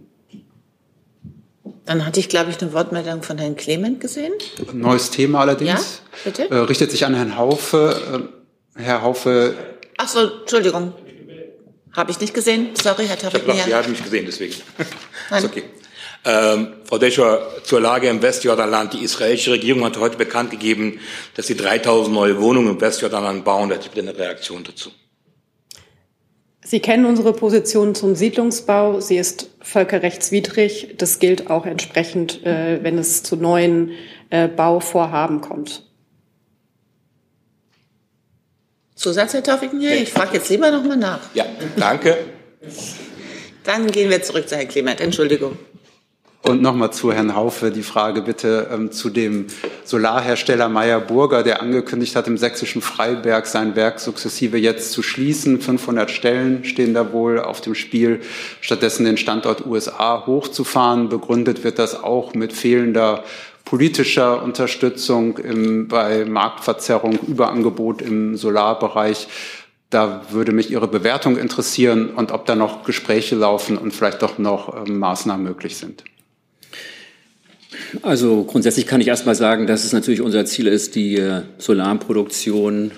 Dann 1.86 2.04
hatte 2.04 2.20
ich, 2.20 2.28
glaube 2.28 2.50
ich, 2.50 2.60
eine 2.60 2.72
Wortmeldung 2.72 3.22
von 3.22 3.38
Herrn 3.38 3.56
Clement 3.56 4.00
gesehen. 4.00 4.32
Neues 4.72 5.10
Thema 5.10 5.40
allerdings. 5.40 6.02
Ja, 6.24 6.30
bitte. 6.30 6.50
Äh, 6.50 6.58
richtet 6.58 6.90
sich 6.90 7.04
an 7.04 7.14
Herrn 7.14 7.36
Haufe. 7.36 8.28
Äh, 8.76 8.82
Herr 8.82 9.02
Haufe. 9.02 9.54
Ach 9.96 10.08
so, 10.08 10.20
Entschuldigung. 10.40 10.92
Habe 11.92 12.10
ich 12.10 12.20
nicht 12.20 12.34
gesehen. 12.34 12.70
Sorry, 12.80 13.06
Herr 13.06 13.18
Tarik. 13.18 13.42
Sie 13.64 13.74
haben 13.74 13.90
mich 13.90 14.02
gesehen, 14.02 14.24
deswegen. 14.26 14.54
Nein. 15.30 15.44
Ist 15.44 15.50
okay. 15.50 15.64
Ähm, 16.24 16.74
Frau 16.84 16.98
Deschor, 16.98 17.40
zur 17.64 17.80
Lage 17.80 18.08
im 18.08 18.20
Westjordanland. 18.20 18.92
Die 18.92 19.02
israelische 19.02 19.52
Regierung 19.52 19.84
hat 19.84 19.98
heute 19.98 20.18
bekannt 20.18 20.50
gegeben, 20.50 21.00
dass 21.34 21.46
sie 21.46 21.56
3000 21.56 22.14
neue 22.14 22.40
Wohnungen 22.40 22.74
im 22.74 22.80
Westjordanland 22.80 23.44
bauen. 23.44 23.70
Da 23.70 23.76
hätte 23.76 23.86
ich 23.86 23.92
bitte 23.92 24.08
eine 24.08 24.18
Reaktion 24.18 24.62
dazu. 24.62 24.90
Sie 26.62 26.80
kennen 26.80 27.06
unsere 27.06 27.32
Position 27.32 27.94
zum 27.94 28.14
Siedlungsbau. 28.14 29.00
Sie 29.00 29.16
ist 29.16 29.50
völkerrechtswidrig. 29.60 30.94
Das 30.98 31.18
gilt 31.18 31.50
auch 31.50 31.64
entsprechend, 31.64 32.44
äh, 32.44 32.80
wenn 32.82 32.98
es 32.98 33.22
zu 33.22 33.36
neuen 33.36 33.92
äh, 34.28 34.46
Bauvorhaben 34.46 35.40
kommt. 35.40 35.89
Zusatz, 39.00 39.32
Herr 39.32 39.42
Taufik? 39.42 39.70
Ich 39.80 40.12
frage 40.12 40.34
jetzt 40.34 40.50
lieber 40.50 40.70
noch 40.70 40.84
mal 40.84 40.94
nach. 40.94 41.20
Ja, 41.32 41.46
danke. 41.76 42.18
Dann 43.64 43.90
gehen 43.90 44.10
wir 44.10 44.22
zurück 44.22 44.46
zu 44.46 44.56
Herrn 44.56 44.68
Clement. 44.68 45.00
Entschuldigung. 45.00 45.56
Und 46.42 46.60
nochmal 46.60 46.92
zu 46.92 47.10
Herrn 47.10 47.34
Haufe 47.34 47.70
die 47.70 47.82
Frage 47.82 48.20
bitte 48.20 48.68
ähm, 48.70 48.92
zu 48.92 49.08
dem 49.08 49.46
Solarhersteller 49.84 50.68
Meyer 50.68 51.00
Burger, 51.00 51.42
der 51.42 51.62
angekündigt 51.62 52.14
hat, 52.14 52.26
im 52.26 52.36
sächsischen 52.36 52.82
Freiberg 52.82 53.46
sein 53.46 53.74
Werk 53.74 54.00
sukzessive 54.00 54.58
jetzt 54.58 54.92
zu 54.92 55.02
schließen. 55.02 55.62
500 55.62 56.10
Stellen 56.10 56.64
stehen 56.64 56.92
da 56.92 57.10
wohl 57.12 57.40
auf 57.40 57.62
dem 57.62 57.74
Spiel, 57.74 58.20
stattdessen 58.60 59.06
den 59.06 59.16
Standort 59.16 59.64
USA 59.64 60.26
hochzufahren. 60.26 61.08
Begründet 61.08 61.64
wird 61.64 61.78
das 61.78 62.02
auch 62.02 62.34
mit 62.34 62.52
fehlender 62.52 63.24
politischer 63.64 64.42
Unterstützung 64.42 65.38
im, 65.38 65.88
bei 65.88 66.24
Marktverzerrung, 66.24 67.18
Überangebot 67.26 68.02
im 68.02 68.36
Solarbereich. 68.36 69.28
Da 69.90 70.22
würde 70.30 70.52
mich 70.52 70.70
Ihre 70.70 70.88
Bewertung 70.88 71.36
interessieren 71.36 72.10
und 72.10 72.32
ob 72.32 72.46
da 72.46 72.54
noch 72.54 72.84
Gespräche 72.84 73.34
laufen 73.34 73.76
und 73.76 73.92
vielleicht 73.92 74.22
doch 74.22 74.38
noch 74.38 74.86
ähm, 74.86 74.98
Maßnahmen 74.98 75.44
möglich 75.44 75.76
sind. 75.76 76.04
Also 78.02 78.44
grundsätzlich 78.44 78.86
kann 78.86 79.00
ich 79.00 79.08
erst 79.08 79.26
mal 79.26 79.34
sagen, 79.34 79.66
dass 79.66 79.84
es 79.84 79.92
natürlich 79.92 80.20
unser 80.20 80.44
Ziel 80.44 80.66
ist, 80.66 80.94
die 80.94 81.16
äh, 81.16 81.42
Solarproduktion, 81.58 82.92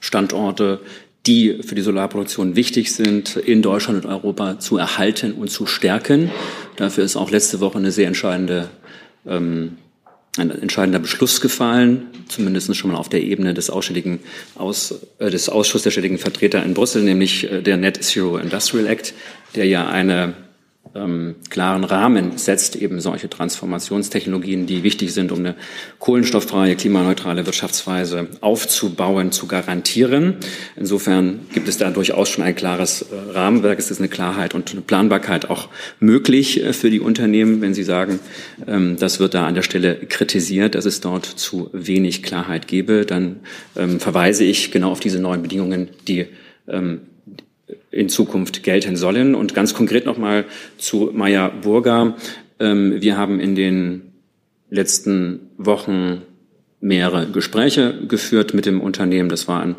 Standorte, 0.00 0.80
die 1.26 1.62
für 1.62 1.74
die 1.74 1.82
Solarproduktion 1.82 2.56
wichtig 2.56 2.92
sind, 2.92 3.36
in 3.36 3.62
Deutschland 3.62 4.04
und 4.04 4.10
Europa 4.10 4.58
zu 4.58 4.76
erhalten 4.76 5.32
und 5.32 5.50
zu 5.50 5.66
stärken. 5.66 6.30
Dafür 6.76 7.04
ist 7.04 7.16
auch 7.16 7.30
letzte 7.30 7.60
Woche 7.60 7.78
eine 7.78 7.92
sehr 7.92 8.08
entscheidende 8.08 8.68
ähm, 9.26 9.78
ein 10.38 10.50
entscheidender 10.50 10.98
Beschluss 10.98 11.40
gefallen, 11.42 12.06
zumindest 12.28 12.74
schon 12.74 12.90
mal 12.90 12.96
auf 12.96 13.10
der 13.10 13.22
Ebene 13.22 13.52
des, 13.52 13.68
Aus, 14.54 14.94
äh, 15.18 15.30
des 15.30 15.48
Ausschusses 15.48 15.82
der 15.84 15.90
ständigen 15.90 16.18
Vertreter 16.18 16.62
in 16.64 16.74
Brüssel, 16.74 17.02
nämlich 17.02 17.50
äh, 17.50 17.60
der 17.60 17.76
Net 17.76 18.02
Zero 18.02 18.38
Industrial 18.38 18.86
Act, 18.86 19.12
der 19.54 19.66
ja 19.66 19.88
eine 19.88 20.34
ähm, 20.94 21.36
klaren 21.48 21.84
Rahmen 21.84 22.36
setzt, 22.36 22.76
eben 22.76 23.00
solche 23.00 23.30
Transformationstechnologien, 23.30 24.66
die 24.66 24.82
wichtig 24.82 25.14
sind, 25.14 25.32
um 25.32 25.38
eine 25.38 25.54
kohlenstofffreie, 25.98 26.76
klimaneutrale 26.76 27.46
Wirtschaftsweise 27.46 28.28
aufzubauen, 28.40 29.32
zu 29.32 29.46
garantieren. 29.46 30.36
Insofern 30.76 31.40
gibt 31.52 31.68
es 31.68 31.78
da 31.78 31.90
durchaus 31.90 32.28
schon 32.28 32.44
ein 32.44 32.54
klares 32.54 33.02
äh, 33.02 33.32
Rahmenwerk. 33.32 33.78
Es 33.78 33.90
ist 33.90 34.00
eine 34.00 34.08
Klarheit 34.08 34.54
und 34.54 34.72
eine 34.72 34.82
Planbarkeit 34.82 35.48
auch 35.48 35.68
möglich 35.98 36.62
äh, 36.62 36.72
für 36.72 36.90
die 36.90 37.00
Unternehmen, 37.00 37.60
wenn 37.60 37.74
sie 37.74 37.84
sagen, 37.84 38.20
ähm, 38.66 38.96
das 38.98 39.18
wird 39.18 39.34
da 39.34 39.46
an 39.46 39.54
der 39.54 39.62
Stelle 39.62 39.96
kritisiert, 39.96 40.74
dass 40.74 40.84
es 40.84 41.00
dort 41.00 41.24
zu 41.24 41.70
wenig 41.72 42.22
Klarheit 42.22 42.68
gebe. 42.68 43.06
Dann 43.06 43.40
ähm, 43.76 43.98
verweise 43.98 44.44
ich 44.44 44.70
genau 44.70 44.92
auf 44.92 45.00
diese 45.00 45.20
neuen 45.20 45.42
Bedingungen, 45.42 45.88
die 46.06 46.26
ähm, 46.68 47.00
in 47.90 48.08
Zukunft 48.08 48.62
gelten 48.62 48.96
sollen. 48.96 49.34
Und 49.34 49.54
ganz 49.54 49.74
konkret 49.74 50.06
nochmal 50.06 50.44
zu 50.78 51.10
Maya 51.12 51.48
Burger. 51.48 52.16
Ähm, 52.58 53.00
wir 53.00 53.16
haben 53.16 53.40
in 53.40 53.54
den 53.54 54.12
letzten 54.70 55.50
Wochen 55.58 56.22
mehrere 56.80 57.30
Gespräche 57.30 57.94
geführt 58.08 58.54
mit 58.54 58.66
dem 58.66 58.80
Unternehmen. 58.80 59.28
Das 59.28 59.48
war 59.48 59.62
ein 59.62 59.76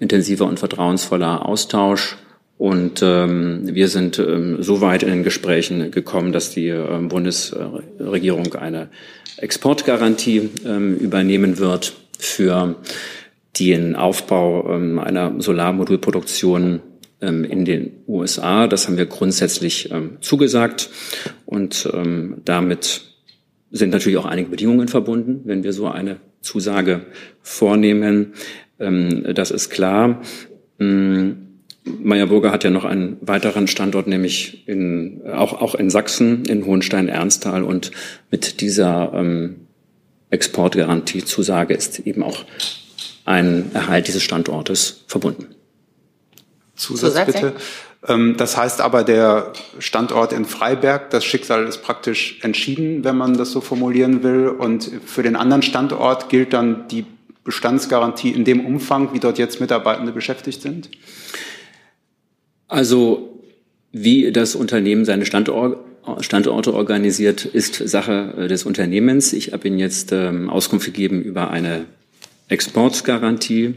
intensiver 0.00 0.46
und 0.46 0.58
vertrauensvoller 0.58 1.46
Austausch. 1.46 2.16
Und 2.58 3.00
ähm, 3.02 3.74
wir 3.74 3.88
sind 3.88 4.18
ähm, 4.18 4.62
so 4.62 4.82
weit 4.82 5.02
in 5.02 5.08
den 5.08 5.22
Gesprächen 5.22 5.90
gekommen, 5.90 6.32
dass 6.32 6.50
die 6.50 6.68
ähm, 6.68 7.08
Bundesregierung 7.08 8.54
eine 8.54 8.88
Exportgarantie 9.38 10.50
ähm, 10.66 10.96
übernehmen 10.96 11.58
wird 11.58 11.94
für 12.18 12.76
den 13.58 13.96
Aufbau 13.96 14.74
ähm, 14.74 14.98
einer 14.98 15.40
Solarmodulproduktion 15.40 16.80
in 17.20 17.64
den 17.64 17.92
USA. 18.08 18.66
Das 18.66 18.86
haben 18.86 18.96
wir 18.96 19.06
grundsätzlich 19.06 19.90
ähm, 19.90 20.18
zugesagt 20.20 20.90
und 21.46 21.88
ähm, 21.92 22.42
damit 22.44 23.02
sind 23.70 23.90
natürlich 23.90 24.18
auch 24.18 24.26
einige 24.26 24.48
Bedingungen 24.48 24.88
verbunden, 24.88 25.42
wenn 25.44 25.62
wir 25.62 25.72
so 25.72 25.86
eine 25.86 26.16
Zusage 26.40 27.06
vornehmen. 27.42 28.32
das 28.78 29.50
ist 29.52 29.70
klar. 29.70 30.22
Meyerburger 31.84 32.52
hat 32.52 32.64
ja 32.64 32.70
noch 32.70 32.84
einen 32.84 33.16
weiteren 33.20 33.66
Standort, 33.66 34.06
nämlich 34.06 34.66
in, 34.68 35.22
auch, 35.26 35.60
auch 35.60 35.74
in 35.74 35.90
Sachsen, 35.90 36.44
in 36.44 36.64
Hohenstein-Ernsthal. 36.66 37.62
Und 37.62 37.90
mit 38.30 38.60
dieser 38.60 39.12
ähm, 39.14 39.66
Exportgarantiezusage 40.30 41.74
ist 41.74 42.00
eben 42.00 42.22
auch 42.22 42.44
ein 43.24 43.70
Erhalt 43.74 44.08
dieses 44.08 44.22
Standortes 44.22 45.04
verbunden. 45.06 45.46
Zusatz, 46.80 47.12
Zusatz 47.12 47.26
bitte. 47.26 47.52
Ähm, 48.08 48.36
das 48.36 48.56
heißt 48.56 48.80
aber, 48.80 49.04
der 49.04 49.52
Standort 49.78 50.32
in 50.32 50.44
Freiberg, 50.44 51.10
das 51.10 51.24
Schicksal 51.24 51.66
ist 51.66 51.82
praktisch 51.82 52.38
entschieden, 52.42 53.04
wenn 53.04 53.16
man 53.16 53.36
das 53.36 53.52
so 53.52 53.60
formulieren 53.60 54.22
will. 54.22 54.48
Und 54.48 54.90
für 55.04 55.22
den 55.22 55.36
anderen 55.36 55.62
Standort 55.62 56.28
gilt 56.30 56.52
dann 56.52 56.88
die 56.88 57.04
Bestandsgarantie 57.44 58.30
in 58.30 58.44
dem 58.44 58.64
Umfang, 58.64 59.12
wie 59.12 59.20
dort 59.20 59.38
jetzt 59.38 59.60
Mitarbeitende 59.60 60.12
beschäftigt 60.12 60.62
sind? 60.62 60.90
Also 62.68 63.40
wie 63.92 64.32
das 64.32 64.54
Unternehmen 64.54 65.04
seine 65.04 65.26
Standorte 65.26 65.78
Standorte 66.20 66.72
organisiert, 66.72 67.44
ist 67.44 67.74
Sache 67.74 68.34
äh, 68.36 68.48
des 68.48 68.64
Unternehmens. 68.64 69.34
Ich 69.34 69.52
habe 69.52 69.68
Ihnen 69.68 69.78
jetzt 69.78 70.12
ähm, 70.12 70.48
Auskunft 70.48 70.86
gegeben 70.86 71.22
über 71.22 71.50
eine 71.50 71.84
Exportgarantie 72.48 73.74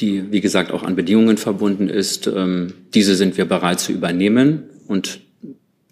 die, 0.00 0.32
wie 0.32 0.40
gesagt, 0.40 0.70
auch 0.72 0.82
an 0.82 0.96
Bedingungen 0.96 1.36
verbunden 1.36 1.88
ist. 1.88 2.26
Ähm, 2.26 2.74
diese 2.94 3.14
sind 3.16 3.36
wir 3.36 3.44
bereit 3.44 3.80
zu 3.80 3.92
übernehmen 3.92 4.64
und 4.88 5.20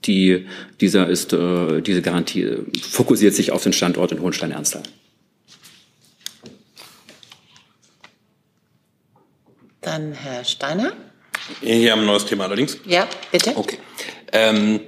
Die, 0.07 0.47
dieser 0.81 1.09
ist, 1.11 1.35
äh, 1.35 1.83
diese 1.83 2.01
Garantie 2.01 2.49
fokussiert 2.81 3.35
sich 3.35 3.53
auf 3.53 3.63
den 3.63 3.75
Standort 3.75 4.13
in 4.13 4.21
Hohenstein-Ernsthal. 4.23 4.83
Dann 9.83 10.15
Herr 10.15 10.43
Steiner. 10.45 10.95
Hier 11.61 11.93
haben 11.93 11.99
wir 12.01 12.05
ein 12.05 12.07
neues 12.07 12.25
Thema 12.25 12.45
allerdings. 12.45 12.79
Ja, 12.87 13.07
bitte. 13.31 13.55
Okay. 13.55 13.77
Ähm, 14.33 14.81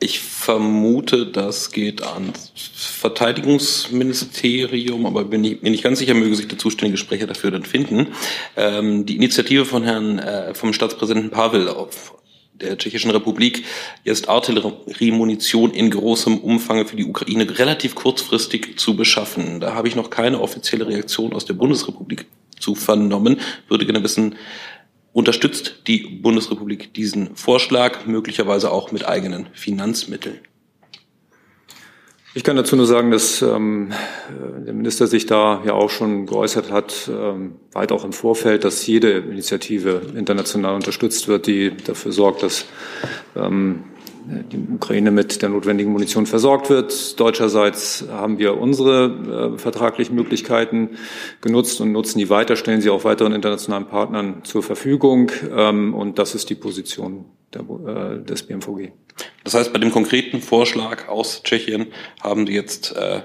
ich 0.00 0.20
vermute, 0.20 1.26
das 1.26 1.72
geht 1.72 2.04
ans 2.04 2.52
Verteidigungsministerium, 2.54 5.06
aber 5.06 5.24
bin 5.24 5.42
ich 5.42 5.60
mir 5.62 5.70
nicht 5.70 5.82
ganz 5.82 5.98
sicher, 5.98 6.14
möge 6.14 6.36
sich 6.36 6.46
der 6.46 6.58
zuständige 6.58 6.98
Sprecher 6.98 7.26
dafür 7.26 7.50
dann 7.50 7.64
finden. 7.64 8.06
Ähm, 8.56 9.06
die 9.06 9.16
Initiative 9.16 9.64
von 9.64 9.82
Herrn, 9.82 10.20
äh, 10.20 10.54
vom 10.54 10.72
Staatspräsidenten 10.72 11.30
Pavel 11.30 11.68
auf 11.68 12.14
der 12.60 12.78
Tschechischen 12.78 13.10
Republik, 13.10 13.64
jetzt 14.04 14.28
Artilleriemunition 14.28 15.72
in 15.72 15.90
großem 15.90 16.38
Umfang 16.38 16.86
für 16.86 16.96
die 16.96 17.04
Ukraine 17.04 17.58
relativ 17.58 17.94
kurzfristig 17.94 18.78
zu 18.78 18.96
beschaffen. 18.96 19.60
Da 19.60 19.74
habe 19.74 19.88
ich 19.88 19.96
noch 19.96 20.10
keine 20.10 20.40
offizielle 20.40 20.86
Reaktion 20.86 21.32
aus 21.32 21.44
der 21.44 21.54
Bundesrepublik 21.54 22.26
zu 22.58 22.74
vernommen. 22.74 23.40
Würde 23.68 23.84
gerne 23.84 24.02
wissen, 24.02 24.36
unterstützt 25.12 25.82
die 25.86 26.20
Bundesrepublik 26.22 26.94
diesen 26.94 27.34
Vorschlag, 27.36 28.06
möglicherweise 28.06 28.70
auch 28.70 28.92
mit 28.92 29.06
eigenen 29.06 29.48
Finanzmitteln? 29.52 30.38
Ich 32.34 32.44
kann 32.44 32.56
dazu 32.56 32.76
nur 32.76 32.86
sagen, 32.86 33.10
dass 33.10 33.42
ähm, 33.42 33.90
der 34.64 34.74
Minister 34.74 35.06
sich 35.06 35.26
da 35.26 35.62
ja 35.64 35.72
auch 35.72 35.90
schon 35.90 36.26
geäußert 36.26 36.70
hat, 36.70 37.10
ähm, 37.12 37.56
weit 37.72 37.90
auch 37.90 38.04
im 38.04 38.12
Vorfeld, 38.12 38.64
dass 38.64 38.86
jede 38.86 39.10
Initiative 39.18 40.02
international 40.14 40.74
unterstützt 40.74 41.26
wird, 41.26 41.46
die 41.46 41.72
dafür 41.76 42.12
sorgt, 42.12 42.42
dass 42.42 42.66
ähm, 43.34 43.84
die 44.28 44.58
Ukraine 44.74 45.10
mit 45.10 45.42
der 45.42 45.48
notwendigen 45.48 45.92
Munition 45.92 46.26
versorgt 46.26 46.70
wird. 46.70 47.18
Deutscherseits 47.18 48.04
haben 48.10 48.38
wir 48.38 48.58
unsere 48.58 49.54
äh, 49.54 49.58
vertraglichen 49.58 50.14
Möglichkeiten 50.14 50.90
genutzt 51.40 51.80
und 51.80 51.92
nutzen 51.92 52.18
die 52.18 52.30
weiter, 52.30 52.56
stellen 52.56 52.80
sie 52.80 52.90
auch 52.90 53.04
weiteren 53.04 53.32
internationalen 53.32 53.86
Partnern 53.86 54.44
zur 54.44 54.62
Verfügung. 54.62 55.30
Ähm, 55.54 55.94
und 55.94 56.18
das 56.18 56.34
ist 56.34 56.50
die 56.50 56.54
Position 56.54 57.24
der, 57.54 57.62
äh, 57.62 58.24
des 58.24 58.42
BMVG. 58.42 58.92
Das 59.44 59.54
heißt, 59.54 59.72
bei 59.72 59.78
dem 59.78 59.90
konkreten 59.90 60.40
Vorschlag 60.40 61.08
aus 61.08 61.42
Tschechien 61.42 61.86
haben 62.22 62.46
die 62.46 62.52
jetzt 62.52 62.96
äh, 62.96 63.22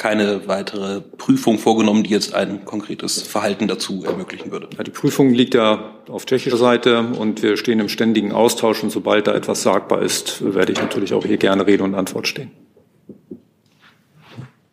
keine 0.00 0.48
weitere 0.48 1.02
Prüfung 1.02 1.58
vorgenommen, 1.58 2.04
die 2.04 2.10
jetzt 2.10 2.32
ein 2.32 2.64
konkretes 2.64 3.20
Verhalten 3.20 3.68
dazu 3.68 4.02
ermöglichen 4.02 4.50
würde. 4.50 4.70
Ja, 4.74 4.82
die 4.82 4.90
Prüfung 4.90 5.34
liegt 5.34 5.52
ja 5.52 5.92
auf 6.08 6.24
tschechischer 6.24 6.56
Seite 6.56 7.00
und 7.00 7.42
wir 7.42 7.58
stehen 7.58 7.80
im 7.80 7.90
ständigen 7.90 8.32
Austausch 8.32 8.82
und 8.82 8.88
sobald 8.88 9.26
da 9.26 9.34
etwas 9.34 9.62
sagbar 9.62 10.00
ist, 10.00 10.42
werde 10.54 10.72
ich 10.72 10.80
natürlich 10.80 11.12
auch 11.12 11.26
hier 11.26 11.36
gerne 11.36 11.66
Rede 11.66 11.84
und 11.84 11.94
Antwort 11.94 12.26
stehen. 12.26 12.50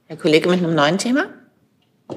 Herr 0.06 0.16
Kollege 0.16 0.48
mit 0.48 0.64
einem 0.64 0.76
neuen 0.76 0.98
Thema? 0.98 1.26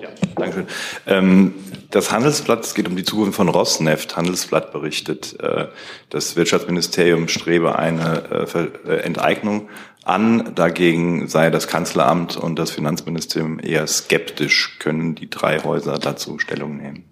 Ja, 0.01 0.09
Dankeschön. 0.37 0.66
Ähm, 1.09 1.55
das 1.90 2.12
Handelsblatt, 2.12 2.64
es 2.64 2.74
geht 2.74 2.88
um 2.88 2.96
die 2.96 3.05
Zukunft 3.05 3.37
von 3.37 3.48
Rosneft. 3.48 4.16
Handelsblatt 4.16 4.72
berichtet, 4.72 5.37
äh, 5.40 5.66
das 6.09 6.37
Wirtschaftsministerium 6.37 7.29
strebe 7.29 7.76
eine 7.79 8.46
äh, 8.55 8.88
äh, 8.88 8.96
Enteignung 9.00 9.68
an. 10.05 10.55
Dagegen 10.55 11.29
sei 11.29 11.50
das 11.50 11.66
Kanzleramt 11.66 12.37
und 12.37 12.59
das 12.59 12.70
Finanzministerium 12.70 13.59
eher 13.59 13.87
skeptisch. 13.87 14.79
Können 14.79 15.14
die 15.14 15.29
drei 15.29 15.61
Häuser 15.61 15.98
dazu 15.98 16.38
Stellung 16.38 16.76
nehmen? 16.76 17.05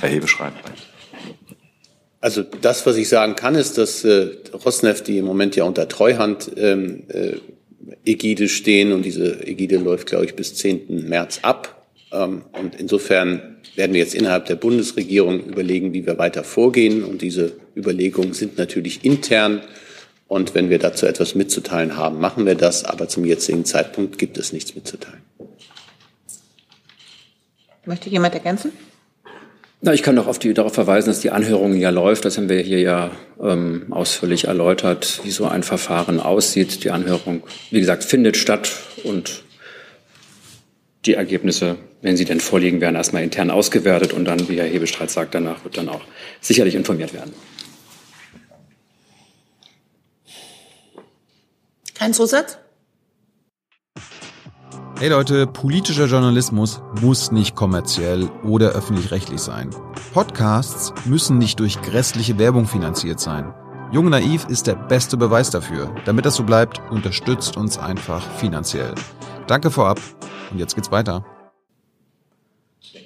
Herr 0.00 0.08
Hebeschreib. 0.08 0.54
Also 2.22 2.42
das, 2.42 2.84
was 2.86 2.96
ich 2.96 3.08
sagen 3.08 3.34
kann, 3.34 3.54
ist, 3.54 3.78
dass 3.78 4.04
äh, 4.04 4.30
Rosneft, 4.64 5.06
die 5.06 5.18
im 5.18 5.24
Moment 5.24 5.56
ja 5.56 5.64
unter 5.64 5.88
Treuhand 5.88 6.50
ähm, 6.56 7.04
äh, 7.08 7.36
Ägide 8.04 8.48
stehen 8.48 8.92
und 8.92 9.02
diese 9.02 9.46
Ägide 9.46 9.78
läuft, 9.78 10.06
glaube 10.06 10.24
ich, 10.24 10.34
bis 10.34 10.54
10. 10.54 11.08
März 11.08 11.40
ab. 11.42 11.86
Ähm, 12.12 12.42
und 12.52 12.74
insofern 12.78 13.49
werden 13.76 13.92
wir 13.92 14.00
jetzt 14.00 14.14
innerhalb 14.14 14.46
der 14.46 14.56
Bundesregierung 14.56 15.44
überlegen, 15.44 15.92
wie 15.92 16.06
wir 16.06 16.18
weiter 16.18 16.44
vorgehen. 16.44 17.04
Und 17.04 17.22
diese 17.22 17.52
Überlegungen 17.76 18.32
sind 18.32 18.58
natürlich 18.58 19.04
intern. 19.04 19.62
Und 20.28 20.54
wenn 20.54 20.70
wir 20.70 20.78
dazu 20.78 21.06
etwas 21.06 21.34
mitzuteilen 21.34 21.96
haben, 21.96 22.20
machen 22.20 22.46
wir 22.46 22.54
das. 22.54 22.84
Aber 22.84 23.08
zum 23.08 23.24
jetzigen 23.24 23.64
Zeitpunkt 23.64 24.18
gibt 24.18 24.38
es 24.38 24.52
nichts 24.52 24.74
mitzuteilen. 24.74 25.22
Möchte 27.86 28.10
jemand 28.10 28.34
ergänzen? 28.34 28.72
Na, 29.82 29.94
ich 29.94 30.02
kann 30.02 30.14
noch 30.14 30.26
auf 30.26 30.38
die, 30.38 30.52
darauf 30.52 30.74
verweisen, 30.74 31.08
dass 31.08 31.20
die 31.20 31.30
Anhörung 31.30 31.74
ja 31.74 31.88
läuft. 31.88 32.26
Das 32.26 32.36
haben 32.36 32.50
wir 32.50 32.60
hier 32.60 32.80
ja 32.80 33.10
ähm, 33.42 33.86
ausführlich 33.90 34.44
erläutert, 34.44 35.20
wie 35.24 35.30
so 35.30 35.46
ein 35.46 35.62
Verfahren 35.62 36.20
aussieht. 36.20 36.84
Die 36.84 36.90
Anhörung, 36.90 37.42
wie 37.70 37.80
gesagt, 37.80 38.04
findet 38.04 38.36
statt 38.36 38.70
und 39.04 39.42
die 41.06 41.14
Ergebnisse, 41.14 41.76
wenn 42.02 42.16
sie 42.16 42.24
denn 42.24 42.40
vorliegen, 42.40 42.80
werden 42.80 42.96
erstmal 42.96 43.22
intern 43.22 43.50
ausgewertet 43.50 44.12
und 44.12 44.24
dann, 44.24 44.48
wie 44.48 44.58
Herr 44.58 44.66
Hebestreit 44.66 45.10
sagt, 45.10 45.34
danach 45.34 45.64
wird 45.64 45.76
dann 45.76 45.88
auch 45.88 46.02
sicherlich 46.40 46.74
informiert 46.74 47.14
werden. 47.14 47.32
Kein 51.94 52.14
Zusatz? 52.14 52.58
Hey 54.98 55.08
Leute, 55.08 55.46
politischer 55.46 56.04
Journalismus 56.06 56.82
muss 57.00 57.32
nicht 57.32 57.56
kommerziell 57.56 58.28
oder 58.44 58.72
öffentlich-rechtlich 58.72 59.40
sein. 59.40 59.70
Podcasts 60.12 60.92
müssen 61.06 61.38
nicht 61.38 61.58
durch 61.58 61.80
grässliche 61.80 62.38
Werbung 62.38 62.66
finanziert 62.66 63.18
sein. 63.18 63.54
Jung 63.92 64.10
Naiv 64.10 64.46
ist 64.48 64.66
der 64.66 64.74
beste 64.74 65.16
Beweis 65.16 65.50
dafür. 65.50 65.94
Damit 66.04 66.26
das 66.26 66.36
so 66.36 66.44
bleibt, 66.44 66.82
unterstützt 66.90 67.56
uns 67.56 67.78
einfach 67.78 68.30
finanziell. 68.36 68.94
Danke 69.46 69.70
vorab 69.70 69.98
und 70.50 70.58
jetzt 70.58 70.74
geht's 70.74 70.90
weiter. 70.90 71.24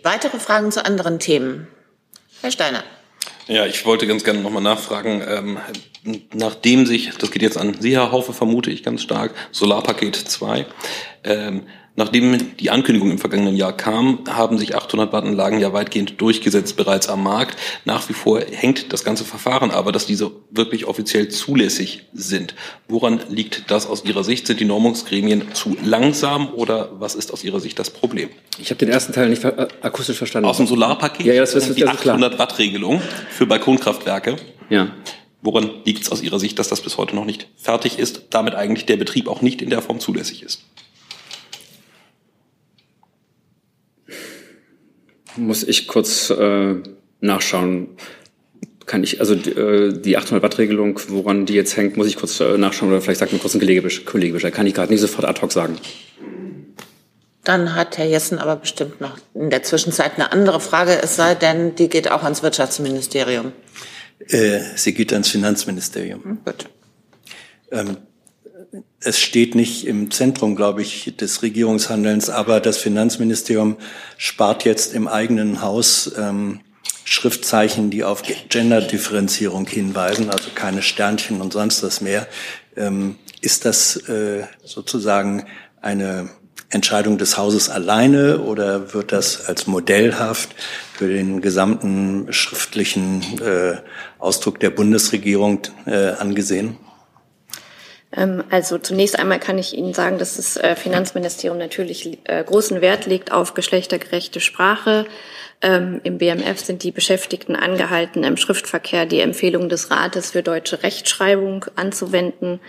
Weitere 0.03 0.39
Fragen 0.39 0.71
zu 0.71 0.85
anderen 0.85 1.19
Themen? 1.19 1.69
Herr 2.41 2.51
Steiner. 2.51 2.85
Ja, 3.47 3.67
ich 3.67 3.85
wollte 3.85 4.07
ganz 4.07 4.25
gerne 4.25 4.41
nochmal 4.41 4.63
nachfragen, 4.63 5.23
ähm, 5.27 5.59
nachdem 6.33 6.87
sich, 6.87 7.11
das 7.19 7.31
geht 7.31 7.43
jetzt 7.43 7.59
an 7.59 7.75
Sie, 7.81 7.93
Herr 7.93 8.11
Haufe, 8.11 8.33
vermute 8.33 8.71
ich 8.71 8.83
ganz 8.83 9.03
stark, 9.03 9.35
Solarpaket 9.51 10.17
2, 10.17 10.67
ähm, 11.25 11.67
Nachdem 11.97 12.57
die 12.57 12.71
Ankündigung 12.71 13.13
im 13.13 13.19
vergangenen 13.19 13.57
Jahr 13.57 13.73
kam, 13.73 14.19
haben 14.29 14.59
sich 14.59 14.75
800 14.75 15.13
Wattanlagen 15.13 15.61
ja 15.61 15.73
weitgehend 15.73 16.21
durchgesetzt 16.21 16.77
bereits 16.77 17.09
am 17.09 17.23
Markt. 17.23 17.57
Nach 17.85 18.09
wie 18.09 18.15
vor 18.15 18.41
hängt 18.41 18.93
das 18.93 19.05
ganze 19.05 19.25
Verfahren 19.25 19.71
aber, 19.71 19.93
dass 19.93 20.05
diese 20.05 20.33
wirklich 20.51 20.87
offiziell 20.87 21.29
zulässig 21.29 22.07
sind. 22.13 22.57
Woran 22.89 23.21
liegt 23.29 23.71
das 23.71 23.87
aus 23.87 24.05
Ihrer 24.05 24.25
Sicht? 24.25 24.49
Sind 24.49 24.59
die 24.59 24.65
Normungsgremien 24.65 25.55
zu 25.55 25.77
langsam 25.85 26.53
oder 26.55 26.91
was 26.99 27.15
ist 27.15 27.33
aus 27.33 27.45
Ihrer 27.45 27.61
Sicht 27.61 27.79
das 27.79 27.91
Problem? 27.91 28.29
Ich 28.59 28.71
habe 28.71 28.79
den 28.79 28.89
ersten 28.89 29.13
Teil 29.13 29.29
nicht 29.29 29.45
akustisch 29.45 30.19
verstanden. 30.19 30.49
Aus 30.49 30.57
dem 30.57 30.67
Solarpaket? 30.67 31.27
Ja, 31.27 31.35
ja 31.35 31.41
das 31.43 31.55
ist 31.55 31.79
die 31.79 31.87
800 31.87 32.39
Watt 32.41 32.59
Regelung 32.59 33.01
für 33.31 33.47
Balkonkraftwerke. 33.47 34.37
Ja. 34.69 34.89
Woran 35.43 35.71
liegt 35.85 36.03
es 36.03 36.11
aus 36.11 36.23
Ihrer 36.23 36.41
Sicht, 36.41 36.59
dass 36.59 36.69
das 36.69 36.81
bis 36.81 36.97
heute 36.97 37.15
noch 37.15 37.25
nicht 37.25 37.47
fertig 37.57 38.01
ist, 38.01 38.23
damit 38.31 38.57
eigentlich 38.57 38.87
der 38.87 38.97
Betrieb 38.97 39.29
auch 39.29 39.43
nicht 39.43 39.63
in 39.63 39.71
der 39.71 39.83
Form 39.83 40.01
zulässig 40.01 40.43
ist? 40.43 40.65
Muss 45.37 45.63
ich 45.63 45.89
kurz 45.89 46.31
äh, 46.31 46.75
nachschauen. 47.21 47.89
Kann 48.87 49.03
ich, 49.03 49.21
also 49.21 49.35
äh, 49.35 49.99
die 49.99 50.17
800 50.17 50.43
Watt 50.43 50.59
Regelung, 50.59 51.01
woran 51.09 51.47
die 51.47 51.55
jetzt 51.55 51.77
hängt, 51.77 51.97
muss 51.97 52.07
ich 52.07 52.17
kurz 52.17 52.39
äh, 52.41 52.59
nachschauen 52.59 52.91
oder 52.91 53.01
vielleicht 53.01 53.21
sagt 53.21 53.33
mir 53.33 53.39
kurz 53.39 53.55
ein 53.55 53.61
Kollege, 53.61 53.89
Kollege 54.05 54.35
Bescheid. 54.35 54.55
Kann 54.55 54.67
ich 54.67 54.75
gerade 54.75 54.93
nicht 54.93 55.01
sofort 55.01 55.27
ad 55.27 55.41
hoc 55.41 55.53
sagen. 55.53 55.79
Dann 57.45 57.75
hat 57.75 57.99
Herr 57.99 58.07
Jessen 58.07 58.39
aber 58.39 58.57
bestimmt 58.57 59.01
noch 59.01 59.19
in 59.35 59.51
der 59.51 59.63
Zwischenzeit 59.63 60.15
eine 60.15 60.33
andere 60.33 60.61
Frage, 60.61 60.99
es 61.03 61.17
sei 61.17 61.35
denn, 61.35 61.75
die 61.75 61.89
geht 61.89 62.11
auch 62.11 62.23
ans 62.23 62.43
Wirtschaftsministerium. 62.43 63.53
Äh, 64.29 64.61
sie 64.77 64.95
geht 64.95 65.13
ans 65.13 65.29
Finanzministerium. 65.29 66.25
Hm, 66.25 66.39
gut. 66.45 66.67
Ähm, 67.71 67.99
es 69.01 69.21
steht 69.21 69.55
nicht 69.55 69.87
im 69.87 70.11
Zentrum, 70.11 70.57
glaube 70.57 70.83
ich, 70.83 71.15
des 71.17 71.43
Regierungshandelns, 71.43 72.31
aber 72.31 72.61
das 72.61 72.79
Finanzministerium 72.79 73.77
spart 74.17 74.65
jetzt 74.65 74.95
im 74.95 75.09
eigenen 75.09 75.61
Haus 75.63 76.13
ähm, 76.17 76.61
Schriftzeichen, 77.05 77.91
die 77.91 78.03
auf 78.03 78.23
Genderdifferenzierung 78.49 79.67
hinweisen, 79.67 80.31
also 80.31 80.51
keine 80.55 80.83
Sternchen 80.83 81.41
und 81.41 81.53
sonst 81.53 81.83
was 81.83 82.01
mehr. 82.01 82.27
Ähm, 82.77 83.17
ist 83.43 83.67
das 83.67 83.97
äh, 84.09 84.45
sozusagen 84.65 85.45
eine 85.83 86.31
Entscheidung 86.71 87.19
des 87.19 87.37
Hauses 87.37 87.69
alleine 87.69 88.41
oder 88.41 88.95
wird 88.95 89.13
das 89.13 89.45
als 89.47 89.67
modellhaft 89.67 90.49
für 90.95 91.09
den 91.09 91.43
gesamten 91.43 92.33
schriftlichen 92.33 93.23
äh, 93.41 93.77
Ausdruck 94.19 94.59
der 94.61 94.71
Bundesregierung 94.71 95.61
äh, 95.87 96.13
angesehen? 96.13 96.79
Ähm, 98.17 98.45
also 98.51 98.79
zunächst 98.79 99.19
einmal 99.19 99.39
kann 99.39 99.59
ich 99.59 99.77
Ihnen 99.77 99.95
sagen, 99.95 100.19
dass 100.19 100.37
das 100.37 100.57
äh, 100.57 100.77
Finanzministerium 100.77 101.59
natürlich 101.59 102.19
äh, 102.25 102.43
großen 102.45 102.81
Wert 102.81 103.07
legt 103.07 103.33
auf 103.33 103.55
geschlechtergerechte 103.55 104.41
Sprache. 104.41 105.07
Ähm, 105.63 106.01
Im 106.05 106.19
BMF 106.19 106.61
sind 106.61 106.83
die 106.83 106.91
Beschäftigten 106.91 107.57
angehalten, 107.57 108.25
im 108.25 108.37
Schriftverkehr 108.37 109.07
die 109.07 109.21
Empfehlung 109.21 109.69
des 109.69 109.91
Rates 109.91 110.33
für 110.33 110.43
deutsche 110.43 110.83
Rechtschreibung 110.83 111.67
anzuwenden. 111.77 112.61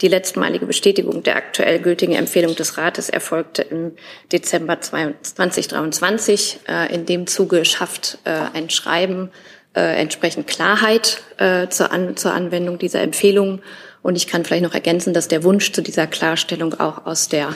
Die 0.00 0.08
letztmalige 0.08 0.66
Bestätigung 0.66 1.22
der 1.22 1.36
aktuell 1.36 1.78
gültigen 1.78 2.14
Empfehlung 2.14 2.54
des 2.56 2.76
Rates 2.76 3.08
erfolgte 3.08 3.62
im 3.62 3.92
Dezember 4.32 4.80
2023. 4.80 6.60
Äh, 6.68 6.92
in 6.94 7.06
dem 7.06 7.26
Zuge 7.26 7.64
schafft 7.64 8.18
ein 8.24 8.70
Schreiben 8.70 9.30
entsprechend 9.74 10.46
Klarheit 10.46 11.22
zur, 11.70 11.92
An 11.92 12.16
zur 12.16 12.34
Anwendung 12.34 12.78
dieser 12.78 13.00
Empfehlung 13.00 13.62
und 14.02 14.16
ich 14.16 14.26
kann 14.26 14.44
vielleicht 14.44 14.62
noch 14.62 14.74
ergänzen, 14.74 15.14
dass 15.14 15.28
der 15.28 15.44
Wunsch 15.44 15.72
zu 15.72 15.82
dieser 15.82 16.06
Klarstellung 16.06 16.74
auch 16.80 17.06
aus 17.06 17.28
der 17.28 17.54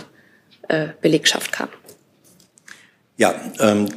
äh, 0.68 0.88
Belegschaft 1.00 1.52
kam. 1.52 1.68
Ja, 3.16 3.34
ähm, 3.60 3.88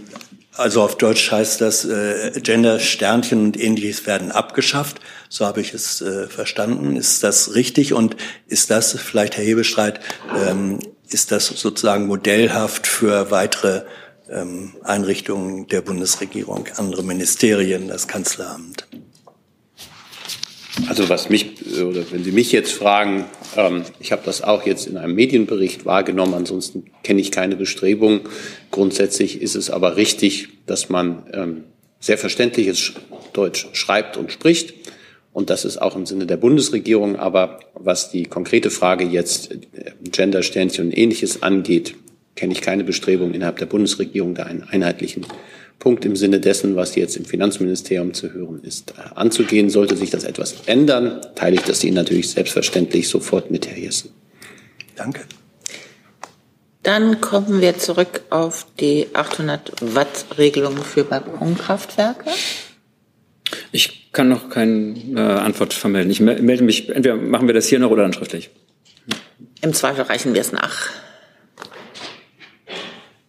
also 0.55 0.81
auf 0.81 0.97
Deutsch 0.97 1.31
heißt 1.31 1.61
das, 1.61 1.85
äh, 1.85 2.31
Gender-Sternchen 2.41 3.45
und 3.45 3.59
ähnliches 3.59 4.05
werden 4.05 4.31
abgeschafft. 4.31 4.99
So 5.29 5.45
habe 5.45 5.61
ich 5.61 5.73
es 5.73 6.01
äh, 6.01 6.27
verstanden. 6.27 6.97
Ist 6.97 7.23
das 7.23 7.55
richtig? 7.55 7.93
Und 7.93 8.17
ist 8.47 8.69
das, 8.69 8.91
vielleicht 8.99 9.37
Herr 9.37 9.43
Hebestreit, 9.43 10.01
ähm, 10.35 10.79
ist 11.07 11.31
das 11.31 11.47
sozusagen 11.47 12.07
modellhaft 12.07 12.87
für 12.87 13.31
weitere 13.31 13.83
ähm, 14.29 14.75
Einrichtungen 14.83 15.67
der 15.67 15.81
Bundesregierung, 15.81 16.65
andere 16.75 17.03
Ministerien, 17.03 17.87
das 17.87 18.07
Kanzleramt? 18.07 18.85
Also 20.87 21.09
was 21.09 21.29
mich, 21.29 21.55
oder 21.81 22.03
wenn 22.11 22.23
Sie 22.23 22.31
mich 22.31 22.51
jetzt 22.51 22.71
fragen, 22.71 23.25
ähm, 23.57 23.83
ich 23.99 24.11
habe 24.11 24.21
das 24.25 24.41
auch 24.41 24.65
jetzt 24.65 24.87
in 24.87 24.97
einem 24.97 25.15
Medienbericht 25.15 25.85
wahrgenommen, 25.85 26.33
ansonsten 26.33 26.85
kenne 27.03 27.21
ich 27.21 27.31
keine 27.31 27.55
Bestrebung. 27.55 28.21
Grundsätzlich 28.71 29.41
ist 29.41 29.55
es 29.55 29.69
aber 29.69 29.97
richtig, 29.97 30.49
dass 30.65 30.89
man 30.89 31.23
ähm, 31.33 31.63
sehr 31.99 32.17
verständliches 32.17 32.93
Deutsch 33.33 33.67
schreibt 33.73 34.17
und 34.17 34.31
spricht. 34.31 34.73
Und 35.31 35.49
das 35.49 35.63
ist 35.65 35.81
auch 35.81 35.95
im 35.95 36.05
Sinne 36.05 36.25
der 36.25 36.37
Bundesregierung. 36.37 37.15
Aber 37.17 37.59
was 37.75 38.09
die 38.11 38.23
konkrete 38.23 38.69
Frage 38.69 39.05
jetzt 39.05 39.51
äh, 39.51 39.57
Gender-Sternchen 40.03 40.87
und 40.87 40.97
ähnliches 40.97 41.43
angeht, 41.43 41.95
kenne 42.35 42.53
ich 42.53 42.61
keine 42.61 42.83
Bestrebung 42.83 43.33
innerhalb 43.33 43.57
der 43.57 43.65
Bundesregierung, 43.65 44.33
da 44.33 44.43
einen 44.43 44.63
einheitlichen 44.63 45.25
Punkt 45.79 46.03
im 46.03 46.15
Sinne 46.15 46.39
dessen, 46.39 46.75
was 46.75 46.95
jetzt 46.95 47.15
im 47.15 47.25
Finanzministerium 47.25 48.13
zu 48.13 48.33
hören 48.33 48.61
ist, 48.63 48.91
äh, 48.91 49.15
anzugehen. 49.15 49.69
Sollte 49.69 49.95
sich 49.95 50.09
das 50.09 50.25
etwas 50.25 50.55
ändern, 50.65 51.21
teile 51.35 51.55
ich 51.55 51.61
das 51.61 51.83
Ihnen 51.83 51.95
natürlich 51.95 52.29
selbstverständlich 52.29 53.07
sofort 53.07 53.49
mit, 53.49 53.67
Herr 53.67 53.77
Jessen. 53.77 54.11
Danke. 54.95 55.21
Dann 56.83 57.21
kommen 57.21 57.61
wir 57.61 57.77
zurück 57.77 58.21
auf 58.29 58.65
die 58.79 59.07
800 59.13 59.95
Watt 59.95 60.25
Regelung 60.37 60.77
für 60.77 61.03
Balkonkraftwerke. 61.03 62.29
Ich 63.71 64.11
kann 64.11 64.29
noch 64.29 64.49
keine 64.49 64.95
äh, 65.15 65.19
Antwort 65.19 65.73
vermelden. 65.73 66.11
Ich 66.11 66.19
melde 66.19 66.63
mich, 66.63 66.89
entweder 66.89 67.15
machen 67.15 67.47
wir 67.47 67.53
das 67.53 67.67
hier 67.67 67.79
noch 67.79 67.91
oder 67.91 68.03
dann 68.03 68.13
schriftlich. 68.13 68.49
Im 69.61 69.73
Zweifel 69.73 70.03
reichen 70.03 70.33
wir 70.33 70.41
es 70.41 70.51
nach. 70.51 70.89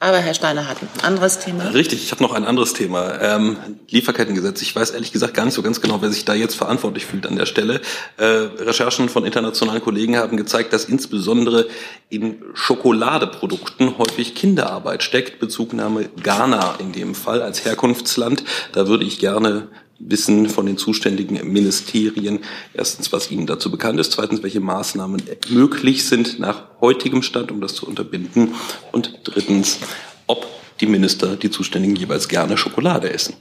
Aber 0.02 0.16
Herr 0.16 0.32
Steiner 0.32 0.66
hat 0.66 0.78
ein 0.80 0.88
anderes 1.02 1.40
Thema. 1.40 1.64
Richtig, 1.74 2.02
ich 2.02 2.10
habe 2.10 2.22
noch 2.22 2.32
ein 2.32 2.46
anderes 2.46 2.72
Thema. 2.72 3.20
Ähm, 3.20 3.58
Lieferkettengesetz. 3.90 4.62
Ich 4.62 4.74
weiß 4.74 4.92
ehrlich 4.92 5.12
gesagt 5.12 5.34
gar 5.34 5.44
nicht 5.44 5.52
so 5.52 5.60
ganz 5.60 5.82
genau, 5.82 6.00
wer 6.00 6.10
sich 6.10 6.24
da 6.24 6.32
jetzt 6.32 6.54
verantwortlich 6.54 7.04
fühlt 7.04 7.26
an 7.26 7.36
der 7.36 7.44
Stelle. 7.44 7.82
Äh, 8.16 8.24
Recherchen 8.24 9.10
von 9.10 9.26
internationalen 9.26 9.82
Kollegen 9.82 10.16
haben 10.16 10.38
gezeigt, 10.38 10.72
dass 10.72 10.86
insbesondere 10.86 11.68
in 12.08 12.42
Schokoladeprodukten 12.54 13.98
häufig 13.98 14.34
Kinderarbeit 14.34 15.02
steckt. 15.02 15.38
Bezugnahme 15.38 16.08
Ghana 16.22 16.76
in 16.78 16.92
dem 16.92 17.14
Fall 17.14 17.42
als 17.42 17.66
Herkunftsland. 17.66 18.42
Da 18.72 18.88
würde 18.88 19.04
ich 19.04 19.18
gerne 19.18 19.68
wissen 20.00 20.48
von 20.48 20.66
den 20.66 20.76
zuständigen 20.76 21.52
Ministerien, 21.52 22.40
erstens, 22.74 23.12
was 23.12 23.30
Ihnen 23.30 23.46
dazu 23.46 23.70
bekannt 23.70 24.00
ist, 24.00 24.12
zweitens, 24.12 24.42
welche 24.42 24.60
Maßnahmen 24.60 25.22
möglich 25.50 26.06
sind 26.06 26.38
nach 26.38 26.80
heutigem 26.80 27.22
Stand, 27.22 27.52
um 27.52 27.60
das 27.60 27.74
zu 27.74 27.86
unterbinden 27.86 28.54
und 28.92 29.20
drittens, 29.24 29.78
ob 30.26 30.46
die 30.80 30.86
Minister, 30.86 31.36
die 31.36 31.50
Zuständigen, 31.50 31.96
jeweils 31.96 32.28
gerne 32.28 32.56
Schokolade 32.56 33.12
essen. 33.12 33.34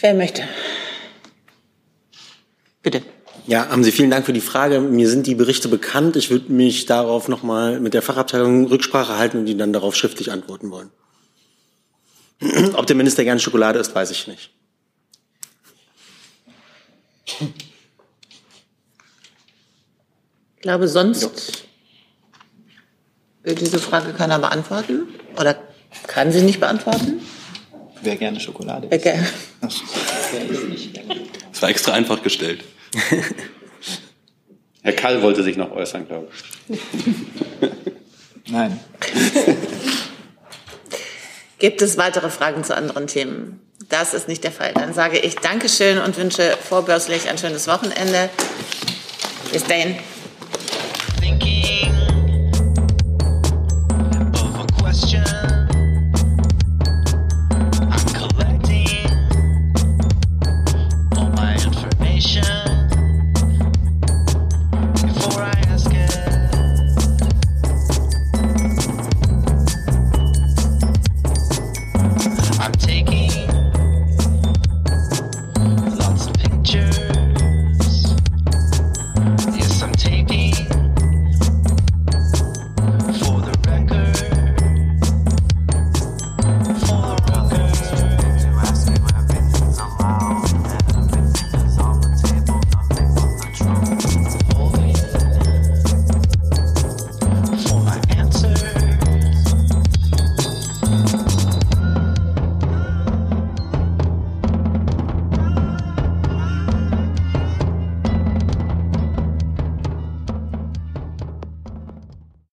Wer 0.00 0.14
möchte? 0.14 0.42
Bitte. 2.82 3.02
Ja, 3.46 3.68
haben 3.70 3.82
Sie 3.82 3.92
vielen 3.92 4.10
Dank 4.10 4.26
für 4.26 4.34
die 4.34 4.42
Frage. 4.42 4.80
Mir 4.80 5.08
sind 5.08 5.26
die 5.26 5.34
Berichte 5.34 5.68
bekannt. 5.68 6.16
Ich 6.16 6.30
würde 6.30 6.52
mich 6.52 6.84
darauf 6.84 7.28
nochmal 7.28 7.80
mit 7.80 7.94
der 7.94 8.02
Fachabteilung 8.02 8.66
Rücksprache 8.66 9.16
halten 9.16 9.38
und 9.38 9.46
Ihnen 9.46 9.58
dann 9.58 9.72
darauf 9.72 9.96
schriftlich 9.96 10.30
antworten 10.30 10.70
wollen. 10.70 10.90
Ob 12.74 12.86
der 12.86 12.96
Minister 12.96 13.24
gerne 13.24 13.40
Schokolade 13.40 13.78
isst, 13.78 13.94
weiß 13.94 14.10
ich 14.10 14.26
nicht. 14.28 14.50
Ich 20.56 20.62
glaube, 20.62 20.88
sonst 20.88 21.64
will 23.42 23.54
diese 23.54 23.78
Frage 23.78 24.12
keiner 24.12 24.38
beantworten 24.38 25.08
oder 25.38 25.56
kann 26.06 26.32
sie 26.32 26.42
nicht 26.42 26.60
beantworten. 26.60 27.20
Wer 28.02 28.16
gerne 28.16 28.38
Schokolade 28.40 28.86
isst. 28.86 29.04
Wer 29.04 29.26
Das 31.50 31.62
war 31.62 31.68
extra 31.70 31.92
einfach 31.92 32.22
gestellt. 32.22 32.62
Herr 34.82 34.92
Kall 34.92 35.22
wollte 35.22 35.42
sich 35.42 35.56
noch 35.56 35.72
äußern, 35.72 36.06
glaube 36.06 36.28
ich. 36.68 36.78
Nein. 38.50 38.78
Gibt 41.58 41.82
es 41.82 41.98
weitere 41.98 42.30
Fragen 42.30 42.62
zu 42.62 42.76
anderen 42.76 43.06
Themen? 43.06 43.60
Das 43.88 44.14
ist 44.14 44.28
nicht 44.28 44.44
der 44.44 44.52
Fall. 44.52 44.72
Dann 44.74 44.92
sage 44.94 45.18
ich 45.18 45.36
Dankeschön 45.36 45.98
und 45.98 46.16
wünsche 46.16 46.56
vorbörslich 46.56 47.28
ein 47.28 47.38
schönes 47.38 47.66
Wochenende. 47.66 48.28
Bis 49.52 49.64
dahin. 49.64 49.96